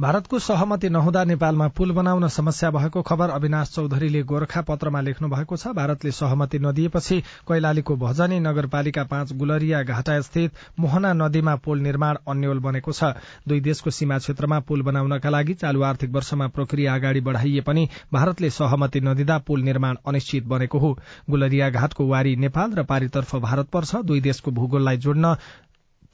भारतको 0.00 0.38
सहमति 0.38 0.88
नहुँदा 0.88 1.22
नेपालमा 1.24 1.66
पुल 1.68 1.90
बनाउन 1.92 2.26
समस्या 2.30 2.70
भएको 2.70 3.00
खबर 3.02 3.30
अविनाश 3.30 3.70
चौधरीले 3.70 4.22
गोर्खा 4.22 4.60
पत्रमा 4.62 5.00
लेख्नु 5.00 5.28
भएको 5.28 5.56
छ। 5.56 5.72
भारतले 5.76 6.10
सहमति 6.10 6.58
नदिएपछि 6.58 7.20
कैलालीको 7.48 7.96
भजनी 7.96 8.38
नगरपालिका 8.40 9.04
पाँच 9.04 9.32
गुलरिया 9.36 9.82
घाटा 9.84 10.20
स्थित 10.20 10.52
मोहना 10.80 11.12
नदीमा 11.12 11.56
पुल 11.56 11.80
निर्माण 11.80 12.16
अन्यल 12.28 12.58
बनेको 12.58 12.92
छ। 12.92 13.12
दुई 13.48 13.60
देशको 13.60 13.90
सीमा 13.90 14.18
क्षेत्रमा 14.18 14.60
पुल 14.64 14.82
बनाउनका 14.82 15.30
लागि 15.30 15.54
चालू 15.60 15.82
आर्थिक 15.82 16.10
वर्षमा 16.10 16.48
प्रक्रिया 16.48 16.94
अगाडि 16.94 17.20
बढ़ाइए 17.20 17.60
पनि 17.60 17.88
भारतले 18.12 18.50
सहमति 18.50 19.00
नदिँदा 19.00 19.38
पुल 19.44 19.62
निर्माण 19.62 19.96
अनिश्चित 20.06 20.46
बनेको 20.46 20.78
हो। 20.78 20.96
गुलरिया 21.30 21.70
घाटको 21.70 22.06
वारी 22.06 22.36
नेपाल 22.38 22.72
र 22.72 22.84
पारितर्फ 22.84 23.36
भारत 23.38 23.68
पर्छ। 23.68 23.96
दुई 23.96 24.20
देशको 24.22 24.50
भूगोललाई 24.50 24.96
जोड्न 24.98 25.36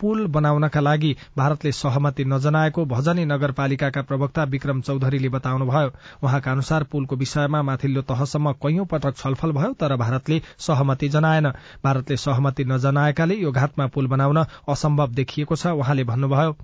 पुल 0.01 0.27
बनाउनका 0.27 0.81
लागि 0.81 1.15
भारतले 1.37 1.73
सहमति 1.73 2.25
नजनाएको 2.25 2.85
भजनी 2.85 3.25
नगरपालिकाका 3.25 4.03
प्रवक्ता 4.03 4.45
विक्रम 4.45 4.81
चौधरीले 4.81 5.29
बताउनुभयो। 5.29 5.91
उहाँका 6.23 6.53
अनुसार 6.53 6.85
पुलको 6.85 7.17
विषयमा 7.17 7.63
माथिल्लो 7.63 8.03
तहसम्म 8.03 8.53
कैयौं 8.63 8.87
पटक 8.87 9.17
छलफल 9.17 9.53
भयो 9.53 9.73
तर 9.73 9.97
भारतले 9.97 10.41
सहमति 10.59 11.09
जनाएन। 11.09 11.51
भारतले 11.85 12.17
सहमति 12.17 12.65
नजनाएकाले 12.65 13.35
यो 13.35 13.53
घाटमा 13.53 13.87
पुल 13.87 14.07
बनाउन 14.07 14.45
असम्भव 14.69 15.13
देखिएको 15.15 15.57
छ 15.57 15.67
उहाँले 15.67 16.05
भन्नुभयो। 16.05 16.57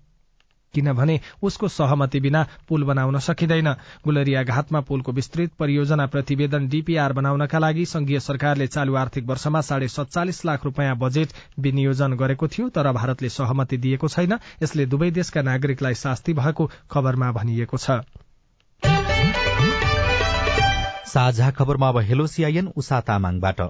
किनभने 0.74 1.18
उसको 1.42 1.68
सहमति 1.68 2.20
बिना 2.20 2.46
पुल 2.68 2.84
बनाउन 2.84 3.18
सकिँदैन। 3.18 3.68
गुलरिया 4.04 4.42
घाटमा 4.42 4.80
पुलको 4.80 5.12
विस्तृत 5.12 5.52
परियोजना 5.58 6.06
प्रतिवेदन 6.06 6.68
डीपीआर 6.68 7.12
बनाउनका 7.12 7.58
लागि 7.58 7.84
संघीय 7.86 8.20
सरकारले 8.20 8.66
चालू 8.66 8.94
आर्थिक 8.96 9.26
वर्षमा 9.26 9.60
साढे 9.60 9.88
सत्तालिस 9.88 10.44
लाख 10.44 10.64
रूपियाँ 10.64 10.96
बजेट 10.96 11.32
विनियोजन 11.58 12.16
गरेको 12.16 12.48
थियो 12.48 12.68
तर 12.68 12.92
भारतले 12.92 13.28
सहमति 13.28 13.76
दिएको 13.76 14.08
छैन। 14.08 14.38
यसले 14.62 14.86
दुवै 14.86 15.10
देशका 15.10 15.42
नागरिकलाई 15.42 15.94
शास्ति 15.94 16.32
भएको 16.32 16.70
खबरमा 16.90 17.32
भनिएको 17.32 17.76
छ। 17.76 18.00
साझा 21.12 21.50
खबरमा 21.50 21.88
अब 21.88 21.98
हेलो 22.00 22.26
सिआइएन 22.26 22.72
उषा 22.76 23.00
तामाङबाट। 23.00 23.60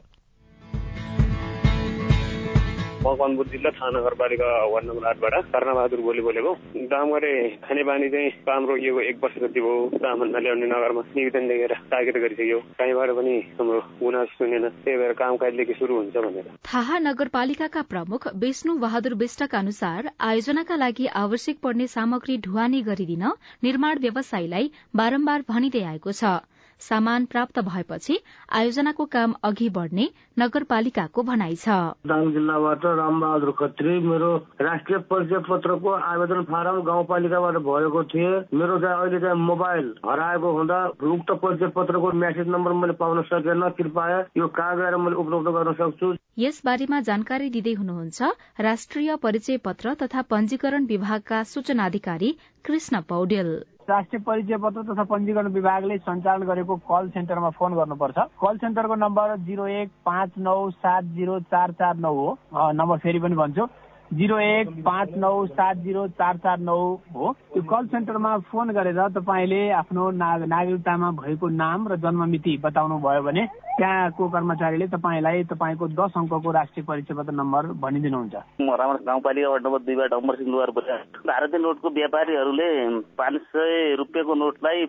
मकवानपुर 3.02 3.46
जिल्ला 3.52 3.70
थाना 3.74 3.98
नगरपालिका 3.98 4.48
वार्ड 4.72 4.86
नम्बर 4.86 5.06
आठबाट। 5.08 5.34
कर्णबहादुर 5.52 6.00
गोली 6.00 6.22
बोलेको। 6.22 6.52
दाम 6.92 7.10
गरे 7.12 7.32
खानेपानी 7.64 8.08
चाहिँ 8.10 8.30
काम 8.46 8.66
रोकिएको 8.66 9.00
एक 9.02 9.16
वर्ष 9.22 9.36
जति 9.42 9.60
भयो। 9.60 9.78
सामान 9.96 10.28
नल्याउने 10.36 10.66
नगरमा 10.66 11.02
निवेदन 11.16 11.44
लेखेर 11.50 11.74
तागिद 11.90 12.16
गरिसक्यो। 12.22 12.58
कहीँबाट 12.78 13.10
पनि 13.18 13.34
हाम्रो 13.58 13.80
गुनासो 14.02 14.34
सुनेन। 14.38 14.68
त्यही 14.84 14.98
भएर 14.98 15.12
काम 15.18 15.36
कहिलेदेखि 15.36 15.74
शुरू 15.80 15.96
हुन्छ 15.96 16.16
भनेर। 16.16 16.46
थाहा 16.62 16.98
नगरपालिकाका 17.00 17.82
प्रमुख 17.90 18.28
विष्णु 18.36 18.78
बहादुर 18.78 19.14
विष्टका 19.22 19.58
अनुसार 19.58 20.10
आयोजनाका 20.20 20.76
लागि 20.76 21.06
आवश्यक 21.24 21.56
पर्ने 21.62 21.86
सामग्री 21.88 22.38
ढुवानी 22.46 22.82
गरिदिन 22.82 23.24
निर्माण 23.62 23.98
व्यवसायीलाई 23.98 24.70
बारम्बार 24.96 25.44
भनिँदै 25.50 25.82
आएको 25.90 26.12
छ। 26.12 26.38
सामान 26.80 27.24
प्राप्त 27.26 27.58
भएपछि 27.62 28.18
आयोजनाको 28.52 29.04
काम 29.06 29.34
अघि 29.44 29.68
बढ़ने 29.70 30.08
नगरपालिकाको 30.38 31.22
भनाइ 31.22 31.56
छ। 31.56 31.68
दाङ 32.06 32.32
जिल्लाबाट 32.32 32.84
रामबहादुर 32.98 33.50
खत्री 33.58 33.98
मेरो 34.06 34.30
राष्ट्रिय 34.60 34.98
परिचय 35.10 35.38
पत्रको 35.48 35.90
आवेदन 36.10 36.42
फारम 36.50 36.80
गाउँपालिकाबाट 36.82 37.56
भएको 37.68 38.04
थिए 38.14 38.32
मेरो 38.54 38.78
चाहिँ 38.80 38.96
अहिले 38.96 39.20
चाहिँ 39.20 39.40
मोबाइल 39.42 39.92
हराएको 40.06 40.52
हुँदा 40.52 40.80
उक्त 41.12 41.30
परिचय 41.42 41.72
पत्रको 41.76 42.12
म्यासेज 42.22 42.48
नम्बर 42.48 42.72
मैले 42.80 42.98
पाउन 43.00 43.22
सकेन। 43.24 43.68
कृपया 43.72 44.18
यो 44.36 44.48
कहाँ 44.56 44.76
गएर 44.76 44.96
मैले 44.96 45.16
उपलब्ध 45.16 45.48
गर्न 45.48 45.72
सक्छु। 45.74 46.14
यस 46.38 46.60
बारेमा 46.64 47.00
जानकारी 47.02 47.50
दिँदै 47.50 47.72
हुनुहुन्छ 47.74 48.32
राष्ट्रिय 48.60 49.16
परिचय 49.22 49.56
पत्र 49.64 49.94
तथा 50.02 50.22
पञ्जीकरण 50.30 50.86
विभागका 50.86 51.42
सूचना 51.44 51.86
अधिकारी 51.86 52.36
कृष्ण 52.64 53.00
पौडेल। 53.08 53.52
राष्ट्रिय 53.92 54.22
परिचय 54.26 54.56
पत्र 54.64 54.82
तथा 54.88 55.04
पञ्जीकरण 55.10 55.52
विभागले 55.52 55.98
सञ्चालन 55.98 56.46
गरेको 56.46 56.76
कल 56.88 57.08
सेन्टरमा 57.10 57.50
फोन 57.58 57.74
गर्नुपर्छ। 57.74 58.18
कल 58.42 58.56
सेन्टरको 58.58 58.94
नम्बर 58.96 59.36
जिरो 59.46 59.66
एक 59.78 59.90
पाँच 60.06 60.30
नौ 60.40 60.58
सात 60.80 61.04
जिरो 61.16 61.38
चार 61.52 61.72
चार 61.80 61.96
नौ 61.98 62.14
हो। 62.14 62.36
नम्बर 62.72 62.98
फेरि 62.98 63.18
पनि 63.20 63.36
भन्छु। 63.36 63.66
जिरो 64.12 64.38
एक 64.38 64.70
पाँच 64.84 65.10
नौ 65.16 65.34
सात 65.48 65.76
जिरो 65.84 66.06
चार 66.20 66.36
चार 66.38 66.58
नौ 66.60 66.76
हो। 67.14 67.32
त्यो 67.52 67.62
कल 67.64 67.86
सेन्टरमा 67.88 68.36
फोन 68.48 68.70
गरेर 68.76 68.98
तपाईँले 69.08 69.60
आफ्नो 69.72 70.10
नागरिकतामा 70.12 71.10
भएको 71.20 71.48
नाम 71.48 71.88
र 71.88 71.96
जन्ममिति 71.96 72.56
बताउनु 72.64 72.98
भयो 73.00 73.22
भने 73.22 73.44
त्यहाँको 73.72 74.28
कर्मचारीले 74.28 74.86
तपाईँलाई 74.92 75.44
तपाईँको 75.52 75.88
दस 75.98 76.12
अङ्कको 76.16 76.50
राष्ट्रिय 76.52 76.84
परिचय 76.84 77.14
पत्र 77.14 77.32
नम्बर 77.32 77.66
भनिदिनुहुन्छ। 77.82 78.34
म 78.60 78.68
राम्रो 78.80 79.04
गाउँपालिका 79.06 79.48
वार्ड 79.48 79.66
नम्बर 79.66 79.80
दुईबाट 79.86 80.12
अमर 80.12 80.34
सिंह 80.36 80.50
लुवार 80.50 80.70
भारतीय 80.72 81.58
नोटको 81.58 81.88
व्यापारीहरूले 81.90 82.68
पाँच 83.16 83.40
सय 83.52 83.94
रुपियाँको 83.98 84.34
नोटलाई 84.34 84.86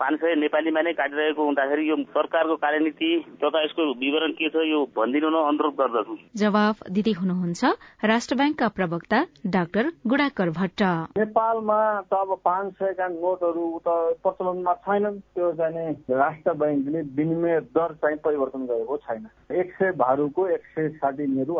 पाँच 0.00 0.14
सय 0.20 0.34
नेपालीमा 0.40 0.80
नै 0.82 0.92
काटिरहेको 0.98 1.44
हुँदाखेरि 1.44 1.88
यो 1.90 1.96
सरकारको 2.14 2.56
कार्यनीति 2.64 3.10
तथा 3.44 3.62
यसको 3.64 3.82
विवरण 4.02 4.32
के 4.40 4.48
छ 4.50 4.66
यो 4.66 4.80
भनिदिनु 4.96 5.30
न 5.30 5.36
अनुरोध 5.48 5.74
गर्दछु। 5.80 6.16
जवाफ 6.36 6.76
दिँदै 6.90 7.14
हुनुहुन्छ 7.20 7.62
राष्ट्र 8.04 8.34
ब्याङ्कका 8.34 8.68
प्रवक्ता 8.78 9.18
डाक्टर 9.54 9.84
गुडाकर 10.06 10.50
भट्ट। 10.58 10.82
नेपालमा 11.18 11.78
त 12.10 12.12
अब 12.14 12.30
पाँच 12.44 12.72
सयका 12.82 13.06
नोटहरू 13.14 13.64
त 13.86 13.88
प्रचलनमा 14.24 14.74
छैनन्। 14.84 15.18
त्यो 15.34 15.52
चाहिँ 15.60 15.92
राष्ट्र 16.10 16.52
ब्याङ्कले 16.60 17.00
विनिमय 17.16 17.60
दर 17.76 17.92
चाहिँ 18.02 18.18
परिवर्तन 18.24 18.66
गरेको 18.66 18.96
छैन। 19.04 19.26
एक 19.52 19.72
सय 19.74 19.92
भारूको 19.98 20.46
एक 20.48 20.62
सय 20.74 20.88
साठी 20.98 21.26
नेहरू 21.26 21.54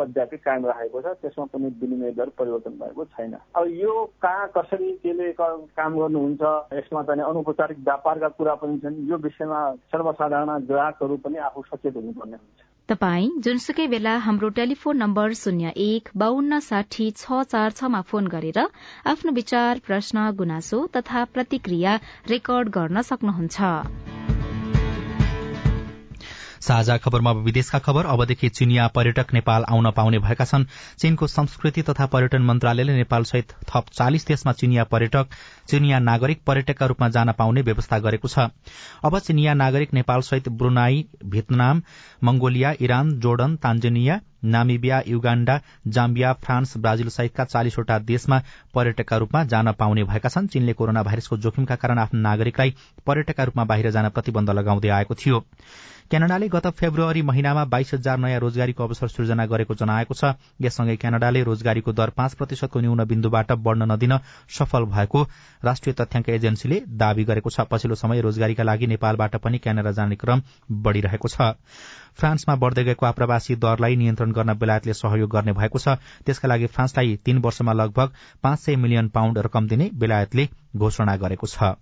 कायम 0.45 0.65
राखेको 0.65 1.01
छ 1.01 1.15
त्यसमा 1.21 1.45
पनि 1.53 1.69
विनिमय 1.81 2.11
दर 2.17 2.29
परिवर्तन 2.37 2.77
भएको 2.81 3.05
छैन। 3.07 3.33
अब 3.55 3.67
यो 3.73 3.93
कहाँ 4.21 4.47
कसरी 4.57 4.91
केले 5.03 5.31
काम 5.39 5.97
गर्नुहुन्छ 5.99 6.43
यसमा 6.73 7.03
चाहिँ 7.03 7.23
अनौपचारिक 7.23 7.79
व्यापारका 7.85 8.27
कुरा 8.37 8.55
पनि 8.61 8.77
छन्। 8.79 9.01
यो 9.09 9.17
विषयमा 9.25 9.59
सर्वसाधारण 9.91 10.65
ग्राहकहरू 10.67 11.17
पनि 11.25 11.37
आफू 11.47 11.61
सचेत 11.71 11.95
हुनुपर्ने 11.95 12.37
हुन्छ। 12.37 12.63
तपाई 12.89 13.29
जुनसुकै 13.45 13.87
बेला 13.87 14.11
हाम्रो 14.23 14.49
टेलिफोन 14.57 14.97
नम्बर 14.97 15.33
शून्य 15.33 15.71
एक 15.75 16.09
बान्न 16.15 16.59
साठी 16.61 17.09
छ 17.13 17.41
चार 17.45 17.71
छमा 17.71 18.01
फोन 18.11 18.27
गरेर 18.27 18.59
आफ्नो 19.07 19.31
विचार 19.33 19.81
प्रश्न 19.87 20.29
गुनासो 20.37 20.85
तथा 20.95 21.23
प्रतिक्रिया 21.33 21.95
रेकर्ड 22.29 22.69
गर्न 22.77 23.01
सक्नुहुन्छ। 23.01 24.34
साझा 26.65 26.97
खबरमा 26.97 27.31
विदेशका 27.45 27.79
खबर। 27.79 28.05
अबदेखि 28.07 28.49
चिनिया 28.49 28.87
पर्यटक 28.89 29.33
नेपाल 29.33 29.63
आउन 29.69 29.91
पाउने 29.91 30.19
भएका 30.19 30.45
छन्। 30.45 30.65
चीनको 30.99 31.27
संस्कृति 31.29 31.81
तथा 31.83 32.05
पर्यटन 32.07 32.41
मन्त्रालयले 32.43 32.93
नेपाल 32.95 33.23
सहित 33.25 33.53
थप 33.69 33.89
चालिस 33.93 34.27
देशमा 34.27 34.53
चिनिया 34.53 34.83
पर्यटक 34.85 35.27
चिनिया 35.69 35.99
नागरिक 36.01 36.41
पर्यटकका 36.47 36.85
रूपमा 36.85 37.09
जान 37.09 37.31
पाउने 37.33 37.61
व्यवस्था 37.61 37.99
गरेको 37.99 38.27
छ। 38.27 38.47
अब 39.03 39.19
चिनिया 39.19 39.53
नागरिक 39.55 39.93
नेपाल 39.93 40.21
सहित 40.23 40.49
Brunei 40.51 41.05
Vietnam 41.25 41.81
Mongolia 42.23 42.73
Iran 42.81 43.11
Jordan 43.19 43.55
Tanzania 43.57 44.19
Namibia 44.45 45.01
Uganda 45.07 45.59
Zambia 45.87 46.33
France 46.35 46.77
Brazil 46.77 47.09
सहितका 47.09 47.43
चालिसवटा 47.45 47.97
देशमा 48.01 48.41
पर्यटकका 48.75 49.17
रूपमा 49.17 49.43
जान 49.45 49.71
पाउने 49.71 50.03
भएका 50.03 50.29
छन्। 50.29 50.47
चीनले 50.47 50.73
कोरोना 50.73 51.03
भाइरसको 51.03 51.37
जोखिमका 51.37 51.75
कारण 51.75 51.99
आफ्नो 51.99 52.21
नागरिकलाई 52.21 52.75
पर्यटकका 53.07 53.43
रूपमा 53.43 53.63
बाहिर 53.65 53.91
जान 53.91 54.09
प्रतिबन्ध 54.09 54.49
लगाउँदै 54.51 54.89
आएको 54.91 55.15
थियो। 55.15 55.43
क्यानाडाले 56.11 56.47
गत 56.47 56.67
फेब्रुअरी 56.69 57.21
महिनामा 57.21 57.63
बाइस 57.65 57.93
हजार 57.93 58.17
नयाँ 58.17 58.39
रोजगारीको 58.39 58.83
अवसर 58.83 59.07
सृजना 59.07 59.45
गरेको 59.45 59.73
जनाएको 59.73 60.13
छ। 60.13 60.37
यससँगै 60.61 60.95
क्यानाडाले 60.95 61.41
रोजगारीको 61.43 61.91
दर 61.91 62.09
पाँच 62.13 62.33
प्रतिशतको 62.35 62.79
न्यून 62.79 63.03
बिन्दुबाट 63.03 63.51
बढ़न 63.59 63.89
नदिन 63.91 64.13
सफल 64.49 64.85
भएको 64.85 65.23
राष्ट्रिय 65.65 65.93
तथ्याङ्क 65.93 66.29
एजेन्सीले 66.29 66.79
दावी 66.93 67.23
गरेको 67.25 67.49
छ। 67.49 67.65
पछिल्लो 67.65 67.95
समय 67.95 68.21
रोजगारीका 68.21 68.63
लागि 68.63 68.87
नेपालबाट 68.87 69.35
पनि 69.41 69.57
क्यानाडा 69.57 69.91
जाने 69.91 70.15
क्रम 70.15 70.41
बढ़िरहेको 70.69 71.27
छ। 71.27 71.57
फ्रान्समा 72.13 72.55
बढ़दै 72.55 72.83
गएको 72.85 73.05
आप्रवासी 73.05 73.55
दरलाई 73.57 73.95
नियन्त्रण 73.95 74.31
गर्न 74.31 74.53
बेलायतले 74.55 74.93
सहयोग 74.93 75.29
गर्ने 75.31 75.53
भएको 75.53 75.79
छ। 75.79 75.97
त्यसका 76.21 76.47
लागि 76.47 76.69
फ्रान्सलाई 76.69 77.17
तीन 77.25 77.41
वर्षमा 77.41 77.73
लगभग 77.73 78.13
पाँच 78.43 78.59
सय 78.59 78.75
मिलियन 78.77 79.09
पाउण्ड 79.09 79.37
रकम 79.49 79.67
दिने 79.67 79.89
बेलायतले 79.95 80.49
घोषणा 80.77 81.15
गरेको 81.17 81.47
छ। 81.49 81.73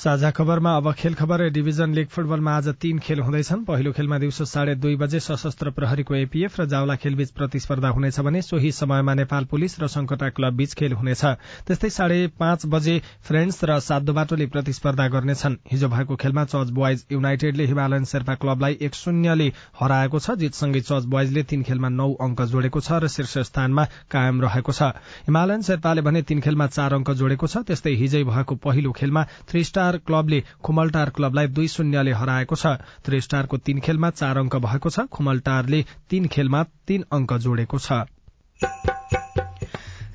साझा 0.00 0.30
खबरमा 0.30 0.70
अब 0.76 0.92
खेल 0.96 1.14
खबर 1.14 1.42
डिभिजन 1.52 1.92
लीग 1.94 2.06
फुटबलमा 2.08 2.52
आज 2.56 2.68
तीन 2.80 2.98
खेल 2.98 3.20
हुँदैछन्। 3.20 3.64
पहिलो 3.64 3.90
खेलमा 3.92 4.18
दिउँसो 4.18 4.44
साढे 4.44 4.74
दुई 4.74 4.96
बजे 4.96 5.18
सशस्त्र 5.20 5.70
प्रहरीको 5.76 6.14
एपीएफ 6.14 6.60
र 6.60 6.64
जावला 6.66 6.94
खेलबीच 6.96 7.30
प्रतिस्पर्धा 7.30 7.88
हुनेछ 7.90 8.20
भने 8.20 8.40
सोही 8.42 8.70
समयमा 8.72 9.14
नेपाल 9.14 9.44
पुलिस 9.44 9.76
र 9.80 9.86
संकटा 9.86 10.28
क्लब 10.30 10.54
बीच 10.56 10.74
खेल 10.74 10.92
हुनेछ। 10.92 11.24
त्यस्तै 11.68 11.90
साढे 11.90 12.26
पाँच 12.40 12.64
बजे 12.66 12.96
फ्रेण्ड्स 13.28 13.64
र 13.64 13.78
सातो 13.80 14.12
बाटोले 14.12 14.46
प्रतिस्पर्धा 14.48 15.08
गर्नेछन्। 15.08 15.56
हिजो 15.68 15.88
भएको 15.88 16.16
खेलमा 16.16 16.44
चर्च 16.48 16.70
बोइज 16.72 17.04
युनाइटेडले 17.12 17.64
हिमालयन 17.66 18.04
शेर्पा 18.08 18.34
क्लबलाई 18.40 18.78
एक 18.80 18.94
शून्यले 18.94 19.52
हराएको 19.80 20.18
छ। 20.18 20.30
जितसँगै 20.40 20.80
चर्च 20.80 21.04
बोइजले 21.12 21.42
तीन 21.44 21.62
खेलमा 21.68 21.88
नौ 21.90 22.08
अंक 22.24 22.42
जोडेको 22.48 22.80
छ 22.80 23.04
र 23.04 23.08
शीर्ष 23.10 23.52
स्थानमा 23.52 23.84
कायम 24.08 24.40
रहेको 24.40 24.72
छ। 24.72 24.96
हिमालयन 25.28 25.60
शेर्पाले 25.60 26.00
भने 26.00 26.22
तीन 26.24 26.40
खेलमा 26.40 26.66
चार 26.72 26.94
अंक 26.94 27.10
जोडेको 27.20 27.46
छ। 27.46 27.68
त्यस्तै 27.68 27.94
हिजै 28.00 28.24
भएको 28.24 28.56
पहिलो 28.64 28.96
खेलमा 28.96 29.28
थ्री 29.44 29.64
स्टार 29.64 29.88
स्टार 29.90 30.06
क्लबले 30.06 30.42
खुमलटार 30.62 31.10
क्लबलाई 31.10 31.46
दुई 31.46 31.68
शून्यले 31.68 32.12
हराएको 32.12 32.54
छ। 32.54 32.66
थ्री 33.02 33.20
स्टारको 33.20 33.56
तीन 33.58 33.80
खेलमा 33.80 34.10
चार 34.10 34.38
अंक 34.38 34.56
भएको 34.56 34.90
छ। 34.90 35.00
खुमलटारले 35.10 35.82
तीन 36.10 36.26
खेलमा 36.26 36.62
तीन 36.86 37.04
अंक 37.10 37.32
जोडेको 37.42 37.78
छ। 37.78 38.06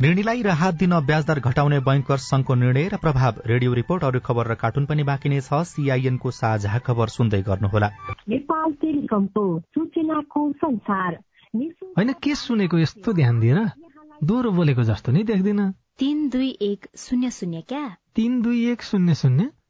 ऋणीलाई 0.01 0.41
राहत 0.41 0.73
दिन 0.75 0.99
ब्याजदर 0.99 1.39
घटाउने 1.39 1.79
बैंकर 1.79 2.17
संघको 2.17 2.55
निर्णय 2.55 2.87
र 2.87 2.97
प्रभाव। 2.97 3.33
रेडियो 3.45 3.73
रिपोर्ट 3.73 4.03
अरू 4.03 4.19
खबर 4.19 4.47
र 4.47 4.55
कार्टुन 4.55 4.85
पनि 4.85 5.03
बाँकी 5.03 5.29
नै 5.29 5.39
छ। 5.41 5.63
सीआईएनको 5.67 6.31
साझा 6.31 6.79
खबर 6.79 7.07
सुन्दै 7.07 7.41
गर्नुहोला। 7.41 7.91
होइन 11.97 12.13
के 12.23 12.35
सुनेको 12.35 12.77
यस्तो 12.79 13.13
ध्यान 13.13 13.39
दिएर 13.39 13.59
दोहोरो 14.23 14.51
बोलेको 14.51 14.83
जस्तो 14.83 15.11
नि 15.11 15.23
देख्दिन। 15.23 15.71
तीन 15.99 16.29
दुई 16.29 16.49
एक 16.61 16.87
शून्य 16.95 17.29
शून्य 17.31 17.61
क्या? 17.61 17.95
तीन 18.15 18.41
दुई 18.41 18.71
एक 18.71 18.81
शून्य 18.83 19.15
शून्य? 19.15 19.43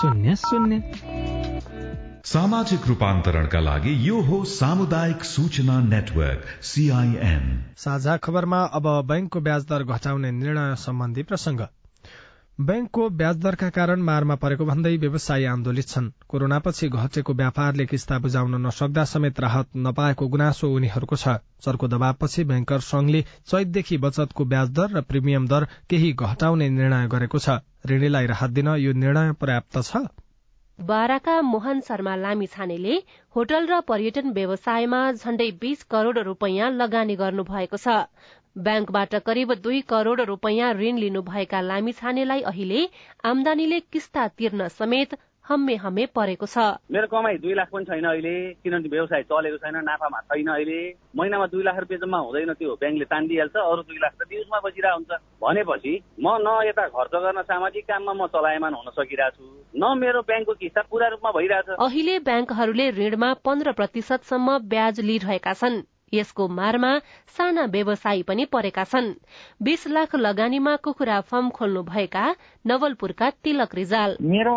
शून्य 0.00 0.34
शून्य। 0.36 0.80
सामाजिक 2.24 2.86
रूपान्तरणका 2.86 3.60
लागि 3.60 4.08
यो 4.08 4.20
हो 4.20 4.44
सामुदायिक 4.44 5.24
सूचना 5.24 5.80
नेटवर्क 5.80 6.42
सीआईएन 6.62 7.44
साझा 7.76 8.16
खबरमा 8.16 8.62
अब 8.72 8.88
बैंकको 9.06 9.40
ब्याज 9.40 9.64
दर 9.64 9.82
घटाउने 9.82 10.30
निर्णय 10.30 10.74
सम्बन्धी 10.76 11.22
प्रसंग 11.22 11.60
बैंकको 12.58 13.08
ब्याज 13.10 13.36
दरका 13.36 13.68
कारण 13.68 14.02
मारमा 14.02 14.34
परेको 14.42 14.64
भन्दै 14.64 14.92
व्यवसायी 14.96 15.44
आन्दोलित 15.44 15.88
छन्। 15.88 16.08
कोरोनापछि 16.28 16.88
घटेको 16.88 17.34
व्यापारले 17.34 17.86
किस्ता 17.86 18.18
बुझाउन 18.18 18.60
नसक्दा 18.66 19.04
समेत 19.04 19.40
राहत 19.40 19.76
नपाएको 19.76 20.28
गुनासो 20.28 20.72
उनीहरूको 20.72 21.16
छ। 21.16 21.36
चर्को 21.60 21.88
दबावपछि 21.92 22.44
ब्याङ्कर 22.48 22.80
संघले 22.88 23.24
चैतदेखि 23.44 23.98
बचतको 24.00 24.44
ब्याज 24.48 24.70
दर 24.72 24.88
र 24.96 25.00
प्रिमियम 25.04 25.46
दर 25.48 25.68
केही 25.90 26.12
घटाउने 26.14 26.68
निर्णय 26.72 27.08
गरेको 27.08 27.38
छ। 27.38 27.60
ऋणीलाई 27.86 28.26
राहत 28.26 28.50
दिन 28.50 28.68
यो 28.80 28.92
निर्णय 29.04 29.32
पर्याप्त 29.36 29.82
छ? 29.82 30.08
बाराका 30.78 31.40
मोहन 31.42 31.80
शर्मा 31.80 32.14
लामी 32.16 32.46
छानेले 32.46 32.96
होटल 33.36 33.66
र 33.66 33.80
पर्यटन 33.88 34.32
व्यवसायमा 34.32 35.00
झण्डै 35.12 35.50
बीस 35.60 35.82
करोड़ 35.88 36.18
रूपियाँ 36.18 36.70
लगानी 36.72 37.16
गर्नुभएको 37.16 37.76
छ। 37.76 37.88
ब्याङ्कबाट 38.58 39.14
करिब 39.26 39.52
दुई 39.62 39.80
करोड़ 39.88 40.20
रूपियाँ 40.22 40.72
ऋण 40.74 40.98
लिनुभएका 40.98 41.60
लामी 41.60 41.92
छानेलाई 41.92 42.40
अहिले 42.50 42.88
आमदानीले 43.24 43.80
किस्ता 43.92 44.28
तिर्न 44.28 44.68
समेत 44.72 45.16
हम्मे 45.44 45.74
हम्मे 45.76 46.04
परेको 46.10 46.46
छ। 46.46 46.58
मेरो 46.90 47.06
कमाई 47.06 47.36
दुई 47.38 47.54
लाख 47.54 47.68
पनि 47.70 47.84
छैन 47.84 48.04
अहिले 48.04 48.34
किनभने 48.64 48.88
व्यवसाय 48.88 49.22
चलेको 49.30 49.58
छैन 49.62 49.76
नाफामा 49.86 50.20
छैन 50.26 50.48
अहिले। 50.50 50.78
महिनामा 51.16 51.46
दुई 51.52 51.62
लाख 51.62 51.78
रुपियाँ 51.78 52.00
जम्मा 52.02 52.18
हुँदैन 52.18 52.52
त्यो 52.58 52.74
ब्याङ्कले 52.82 53.06
तानिदिइहाल्छ 53.12 53.56
अरू 53.56 53.82
दुई 53.86 53.98
लाख 54.02 54.12
त 54.18 54.26
न्युजमा 54.26 54.58
बसिरहेको 54.66 54.96
हुन्छ 54.96 55.12
भनेपछि 55.44 55.94
म 56.18 56.26
न 56.42 56.48
यता 56.66 56.88
खर्च 56.90 57.14
गर्न 57.24 57.42
सामाजिक 57.46 57.84
काममा 57.86 58.12
म 58.12 58.26
चलायमान 58.34 58.74
हुन 58.74 58.88
सकिरहेको 58.98 59.36
छु 59.38 59.44
न 59.78 59.98
मेरो 60.02 60.22
ब्याङ्कको 60.26 60.54
किस्ता 60.62 60.82
पूरा 60.90 61.06
रूपमा 61.14 61.30
भइरहेछ। 61.38 61.68
अहिले 61.78 62.18
ब्याङ्कहरूले 62.26 62.86
ऋणमा 62.98 63.30
पन्ध्र 63.46 63.72
प्रतिशतसम्म 63.78 64.58
ब्याज 64.66 65.00
लिइरहेका 65.00 65.52
छन्। 65.62 65.84
यसको 66.14 66.46
मारमा 66.48 66.98
साना 67.36 67.64
व्यवसायी 67.66 68.22
पनि 68.22 68.44
परेका 68.46 68.84
छन्। 68.84 69.08
बीस 69.58 69.86
लाख 69.88 70.14
लगानीमा 70.14 70.74
कुखुरा 70.78 71.20
फर्म 71.20 71.48
खोल्नु 71.50 71.82
भएका 71.82 72.24
नवलपुरका 72.66 73.30
तिलक 73.42 73.74
रिजाल। 73.74 74.16
मेरो 74.22 74.54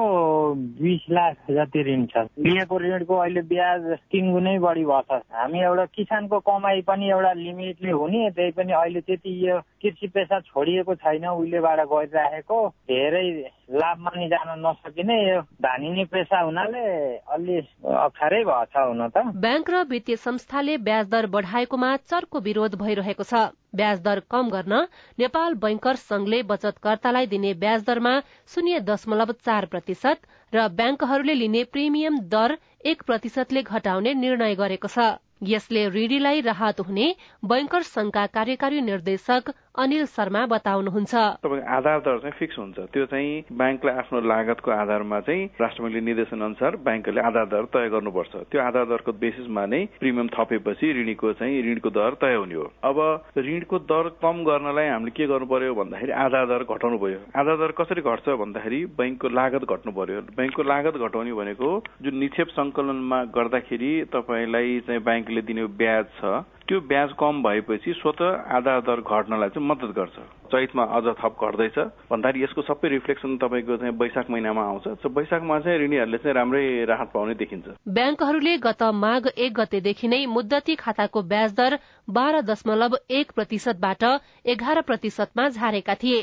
बिस 0.78 1.10
लाख 1.10 1.50
जति 1.50 1.82
ऋण 1.90 2.06
छ 2.06 2.30
लिएको 2.38 2.80
ऋणको 2.80 3.16
अहिले 3.18 3.42
ब्याज 3.50 3.82
तिन 4.14 4.32
गुणै 4.32 4.58
बढी 4.62 4.86
भएको 4.86 5.18
छ। 5.18 5.22
हामी 5.34 5.60
एउटा 5.60 5.86
किसानको 5.98 6.40
कमाई 6.46 6.82
पनि 6.86 7.10
एउटा 7.10 7.34
लिमिटले 7.34 7.92
हुने 7.92 8.30
त्यही 8.30 8.52
पनि 8.54 8.74
अहिले 8.74 9.02
त्यति 9.02 9.34
यो 9.50 9.60
कृषि 9.82 10.08
पेसा 10.14 10.40
छोडिएको 10.54 10.96
छैन 11.02 11.26
उहिलेबाट 11.26 11.80
गरिराखेको। 11.90 12.58
धेरै 12.90 13.28
लाभमा 13.70 14.12
नि 14.18 14.28
जान 14.30 14.50
नसकिने 14.66 15.18
यो 15.30 15.42
धानिने 15.62 16.06
पेसा 16.14 16.40
हुनाले 16.42 16.86
अलि 17.34 17.58
अप्ठ्यारै 17.86 18.44
भएछ 18.44 18.74
हुन 18.78 19.02
त। 19.10 19.18
ब्याङ्क 19.34 19.70
र 19.70 19.84
वित्तीय 19.90 20.16
संस्थाले 20.18 20.78
ब्याज 20.78 21.06
दर 21.10 21.26
बढ़ाएकोमा 21.39 21.95
चर्को 22.06 22.39
विरोध 22.41 22.75
भइरहेको 22.82 23.23
छ। 23.25 23.43
ब्याज 23.75 23.99
दर 24.02 24.19
कम 24.32 24.49
गर्न 24.49 24.82
नेपाल 25.19 25.54
बैंकर्स 25.62 26.02
संघले 26.08 26.41
बचतकर्तालाई 26.47 27.28
दिने 27.34 27.54
ब्याज 27.62 27.84
दरमा 27.86 28.13
शून्य 28.49 28.80
दशमलव 28.88 29.32
चार 29.45 29.65
प्रतिशत 29.73 30.28
र 30.54 30.67
ब्याङ्कहरूले 30.75 31.36
लिने 31.36 31.63
प्रिमियम 31.71 32.19
दर 32.32 32.58
एक 32.86 33.04
प्रतिशतले 33.04 33.63
घटाउने 33.63 34.13
निर्णय 34.21 34.56
गरेको 34.58 34.88
छ। 34.89 35.10
यसले 35.43 35.86
ऋणीलाई 35.89 36.41
राहत 36.41 36.80
हुने 36.82 37.06
बैंकर्स 37.45 37.88
संघका 37.89 38.25
कार्यकारी 38.34 38.82
निर्देशक 38.82 39.52
अनिल 39.80 40.06
शर्मा 40.12 40.46
बताउनुहुन्छ। 40.52 41.13
आधार 41.15 42.00
दर 42.04 42.18
चाहिँ 42.20 42.36
फिक्स 42.39 42.58
हुन्छ। 42.60 42.80
त्यो 42.92 43.06
चाहिँ 43.12 43.48
ब्याङ्कलाई 43.48 43.96
आफ्नो 43.96 44.20
लागतको 44.28 44.72
आधारमा 44.72 45.20
चाहिँ 45.24 45.44
राष्ट्र 45.56 45.80
ब्याङ्कले 45.84 46.02
निर्देशन 46.04 46.42
अनुसार 46.42 46.76
ब्याङ्कले 46.84 47.22
आधार 47.22 47.46
दर 47.48 47.63
तय 47.72 47.88
गर्नुपर्छ। 47.96 48.34
त्यो 48.52 48.60
आधार 48.60 48.86
दरको 48.92 49.12
बेसिसमा 49.24 49.65
नै 49.72 49.82
प्रिमियम 50.04 50.28
थपेपछि 50.36 50.88
ऋणीको 51.00 51.32
चाहिँ 51.39 51.63
ऋणको 51.63 51.89
दर 51.96 52.12
तय 52.20 52.36
हुने 52.36 52.56
हो। 52.60 52.65
अब 52.84 52.98
ऋणको 53.39 53.80
दर 53.88 54.20
कम 54.20 54.44
गर्नलाई 54.44 54.88
हामीले 54.92 55.15
के 55.15 55.28
गर्नु 55.32 55.48
पर्यो 55.48 55.74
भन्दाखेरि 55.80 56.12
आधार 56.12 56.46
दर 56.52 56.63
घटाउनु 56.68 56.98
पर्यो। 57.00 57.20
आधार 57.39 57.58
दर 57.63 57.72
कसरी 57.80 58.02
घट्छ 58.04 58.28
भन्दाखेरि 58.36 58.80
बैङ्कको 59.00 59.28
लागत 59.32 59.63
घट्नु 59.63 59.92
पर्यो। 59.96 60.20
बैङ्कको 60.36 60.63
लागत 60.63 60.96
घटाउने 61.08 61.34
भनेको 61.39 61.70
जुन 62.04 62.15
निक्षेप 62.20 62.48
संकलनमा 62.60 63.24
गर्दाखेरि 63.32 63.92
तपाईँलाई 64.12 64.80
चाहिँ 64.88 65.02
ब्याङ्कले 65.08 65.42
दिने 65.48 65.63
ब्याज 65.80 66.06
छ 66.20 66.44
त्यो 66.70 66.80
ब्याज 66.86 67.10
कम 67.18 67.42
भएपछि 67.44 67.94
स्वत 67.98 68.22
आधार 68.54 68.82
दर 68.86 69.02
घट्नलाई 69.02 69.50
चाहिँ 69.50 69.68
मद्दत 69.68 69.92
गर्छ। 69.98 70.18
चैतमा 70.54 70.84
अझ 70.98 71.06
थप 71.18 71.34
घट्दैछ। 71.42 71.78
भन्दाखेरि 72.14 72.44
यसको 72.44 72.62
सबै 72.62 72.90
रिफ्लेक्सन 72.90 73.38
तपाईँको 73.42 73.78
चाहिँ 73.78 73.94
वैशाख 73.98 74.30
महिनामा 74.30 74.64
आउँछ। 74.64 75.06
वैशाखमा 75.18 75.60
चाहिँ 75.66 75.80
ऋणीहरूले 75.80 76.18
चाहिँ 76.18 76.36
राम्रै 76.36 76.86
राहत 76.86 77.10
पाउने 77.10 77.34
देखिन्छ। 77.42 77.66
ब्याङ्कहरूले 77.90 78.58
गत 78.62 78.84
माघ 78.94 79.24
एक 79.28 79.54
गतेदेखि 79.54 80.08
नै 80.08 80.26
मुद्दती 80.30 80.76
खाताको 80.76 81.22
ब्याज 81.26 81.54
दर 81.58 81.78
बाह्र 82.08 82.42
दशमलव 82.46 82.98
एक 83.10 83.32
प्रतिशतबाट 83.34 84.04
एघार 84.46 84.82
प्रतिशतमा 84.82 85.50
झारेका 85.50 85.94
थिए। 85.96 86.22